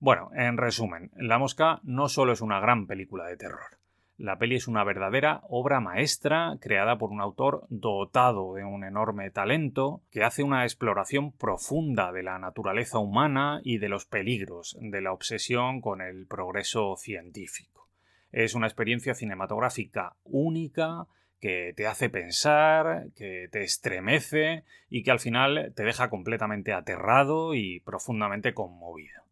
Bueno, 0.00 0.30
en 0.34 0.58
resumen, 0.58 1.10
La 1.16 1.38
Mosca 1.38 1.80
no 1.84 2.08
solo 2.08 2.32
es 2.32 2.40
una 2.40 2.60
gran 2.60 2.86
película 2.86 3.24
de 3.26 3.36
terror, 3.36 3.78
la 4.16 4.38
peli 4.38 4.54
es 4.54 4.68
una 4.68 4.84
verdadera 4.84 5.40
obra 5.48 5.80
maestra 5.80 6.56
creada 6.60 6.98
por 6.98 7.10
un 7.10 7.20
autor 7.20 7.66
dotado 7.68 8.54
de 8.54 8.64
un 8.64 8.84
enorme 8.84 9.30
talento 9.30 10.02
que 10.12 10.22
hace 10.22 10.44
una 10.44 10.62
exploración 10.64 11.32
profunda 11.32 12.12
de 12.12 12.22
la 12.22 12.38
naturaleza 12.38 12.98
humana 12.98 13.60
y 13.64 13.78
de 13.78 13.88
los 13.88 14.06
peligros 14.06 14.76
de 14.80 15.00
la 15.00 15.12
obsesión 15.12 15.80
con 15.80 16.00
el 16.00 16.26
progreso 16.26 16.96
científico. 16.96 17.88
Es 18.30 18.54
una 18.54 18.66
experiencia 18.66 19.14
cinematográfica 19.14 20.14
única 20.24 21.06
que 21.40 21.74
te 21.76 21.86
hace 21.86 22.08
pensar, 22.08 23.08
que 23.16 23.48
te 23.50 23.62
estremece 23.62 24.64
y 24.88 25.02
que 25.02 25.10
al 25.10 25.20
final 25.20 25.72
te 25.74 25.82
deja 25.82 26.08
completamente 26.08 26.72
aterrado 26.72 27.54
y 27.54 27.80
profundamente 27.80 28.54
conmovido. 28.54 29.23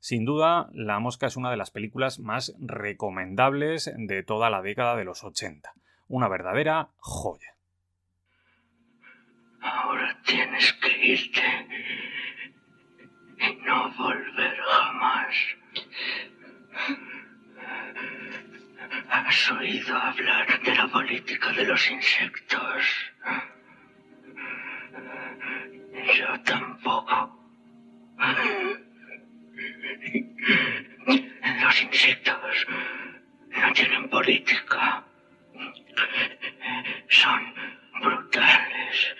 Sin 0.00 0.24
duda, 0.24 0.68
La 0.72 1.00
Mosca 1.00 1.26
es 1.26 1.36
una 1.36 1.50
de 1.50 1.56
las 1.56 1.70
películas 1.70 2.20
más 2.20 2.54
recomendables 2.60 3.92
de 3.96 4.22
toda 4.22 4.48
la 4.48 4.62
década 4.62 4.96
de 4.96 5.04
los 5.04 5.24
80. 5.24 5.72
Una 6.06 6.28
verdadera 6.28 6.90
joya. 6.98 7.54
Ahora 9.60 10.16
tienes 10.24 10.72
que 10.74 11.06
irte 11.06 11.42
y 13.38 13.56
no 13.66 13.92
volver 13.96 14.56
jamás. 14.56 15.34
¿Has 19.10 19.50
oído 19.50 19.96
hablar 19.96 20.62
de 20.62 20.74
la 20.74 20.86
política 20.88 21.52
de 21.52 21.64
los 21.64 21.90
insectos? 21.90 22.84
Yo 26.14 26.40
tampoco. 26.44 27.38
Los 31.68 31.82
insectos 31.82 32.66
no 33.50 33.72
tienen 33.74 34.08
política. 34.08 35.04
Son 37.10 37.54
brutales. 38.00 39.14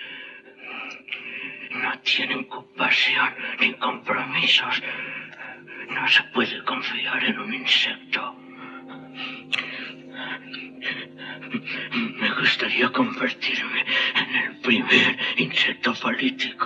No 1.73 1.99
tienen 1.99 2.45
compasión 2.45 3.35
ni 3.61 3.75
compromisos. 3.75 4.83
No 5.91 6.09
se 6.09 6.23
puede 6.33 6.65
confiar 6.65 7.23
en 7.23 7.39
un 7.39 7.53
insecto. 7.53 8.35
Me 11.93 12.31
gustaría 12.41 12.91
convertirme 12.91 13.85
en 14.15 14.35
el 14.37 14.57
primer 14.61 15.19
insecto 15.37 15.93
político. 15.93 16.58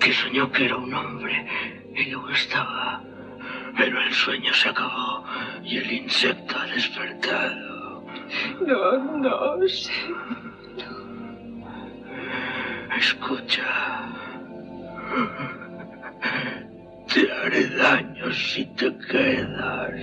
que 0.00 0.12
soñó 0.12 0.50
que 0.52 0.66
era 0.66 0.76
un 0.76 0.92
hombre 0.92 1.46
y 1.94 2.10
luego 2.10 2.30
estaba. 2.30 3.02
Pero 3.76 4.00
el 4.00 4.12
sueño 4.12 4.52
se 4.54 4.68
acabó 4.68 5.24
y 5.62 5.78
el 5.78 5.92
insecto 5.92 6.56
ha 6.58 6.66
despertado. 6.66 8.04
No, 8.60 9.18
no, 9.18 9.68
sí. 9.68 9.90
No. 10.76 11.04
Escucha. 12.96 14.08
Te 17.12 17.32
haré 17.32 17.68
daño 17.68 18.32
si 18.32 18.64
te 18.76 18.96
quedas. 18.98 19.94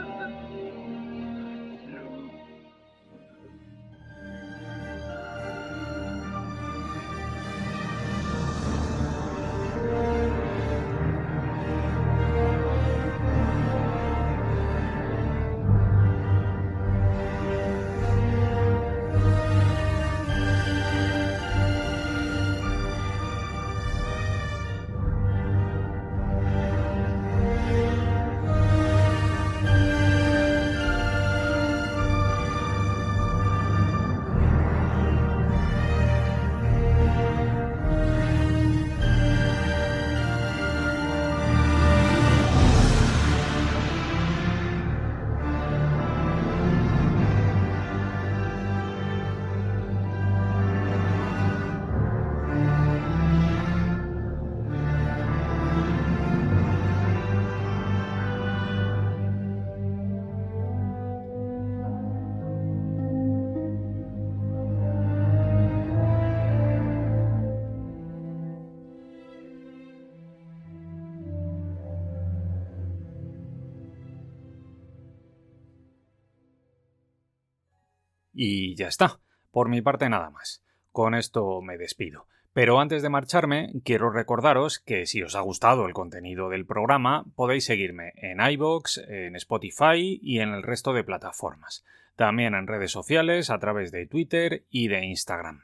Y 78.43 78.73
ya 78.73 78.87
está. 78.87 79.19
Por 79.51 79.69
mi 79.69 79.83
parte 79.83 80.09
nada 80.09 80.31
más. 80.31 80.63
Con 80.91 81.13
esto 81.13 81.61
me 81.61 81.77
despido. 81.77 82.25
Pero 82.53 82.79
antes 82.79 83.03
de 83.03 83.09
marcharme, 83.09 83.71
quiero 83.85 84.09
recordaros 84.09 84.79
que 84.79 85.05
si 85.05 85.21
os 85.21 85.35
ha 85.35 85.41
gustado 85.41 85.85
el 85.85 85.93
contenido 85.93 86.49
del 86.49 86.65
programa, 86.65 87.23
podéis 87.35 87.65
seguirme 87.65 88.13
en 88.15 88.41
iBox, 88.41 88.97
en 89.07 89.35
Spotify 89.35 90.19
y 90.23 90.39
en 90.39 90.55
el 90.55 90.63
resto 90.63 90.91
de 90.91 91.03
plataformas. 91.03 91.85
También 92.15 92.55
en 92.55 92.65
redes 92.65 92.89
sociales 92.89 93.51
a 93.51 93.59
través 93.59 93.91
de 93.91 94.07
Twitter 94.07 94.63
y 94.71 94.87
de 94.87 95.05
Instagram. 95.05 95.61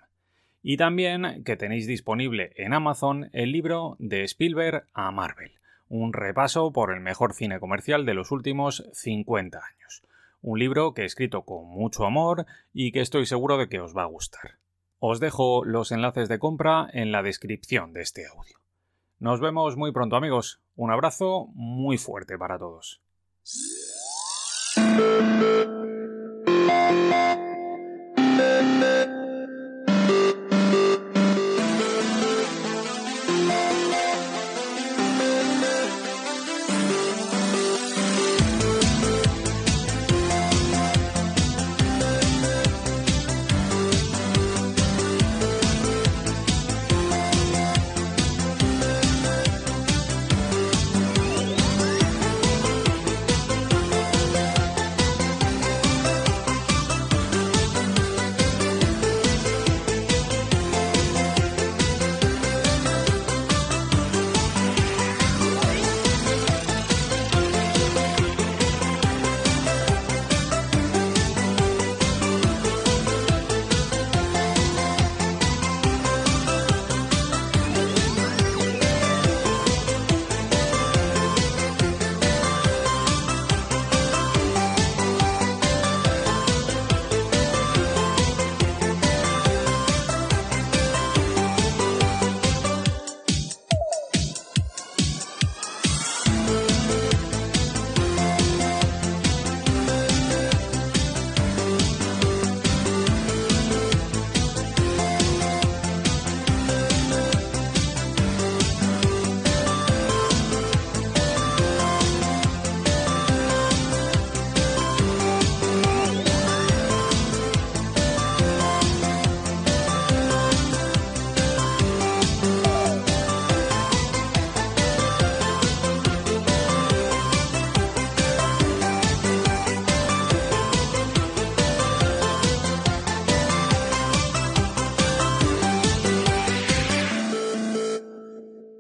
Y 0.62 0.78
también 0.78 1.44
que 1.44 1.56
tenéis 1.56 1.88
disponible 1.88 2.52
en 2.58 2.76
Amazon 2.76 3.32
el 3.34 3.54
libro 3.54 3.96
de 3.98 4.24
Spielberg 4.24 4.86
a 4.94 5.10
Marvel, 5.10 5.54
un 5.90 6.14
repaso 6.14 6.72
por 6.72 6.94
el 6.94 7.00
mejor 7.00 7.34
cine 7.34 7.60
comercial 7.60 8.06
de 8.06 8.14
los 8.14 8.30
últimos 8.30 8.88
50 8.94 9.58
años. 9.58 10.04
Un 10.42 10.60
libro 10.60 10.94
que 10.94 11.02
he 11.04 11.06
escrito 11.06 11.44
con 11.44 11.68
mucho 11.68 12.06
amor 12.06 12.46
y 12.74 12.92
que 12.92 13.02
estoy 13.02 13.26
seguro 13.26 13.58
de 13.58 13.70
que 13.70 13.80
os 13.80 13.96
va 13.96 14.04
a 14.04 14.08
gustar. 14.08 14.60
Os 15.00 15.20
dejo 15.20 15.64
los 15.66 15.92
enlaces 15.92 16.30
de 16.30 16.40
compra 16.40 16.88
en 16.92 17.12
la 17.12 17.24
descripción 17.24 17.94
de 17.94 18.02
este 18.02 18.26
audio. 18.28 18.58
Nos 19.20 19.40
vemos 19.40 19.78
muy 19.78 19.92
pronto 19.92 20.16
amigos. 20.16 20.62
Un 20.76 20.92
abrazo 20.92 21.48
muy 21.54 21.98
fuerte 21.98 22.38
para 22.38 22.60
todos. 22.60 23.02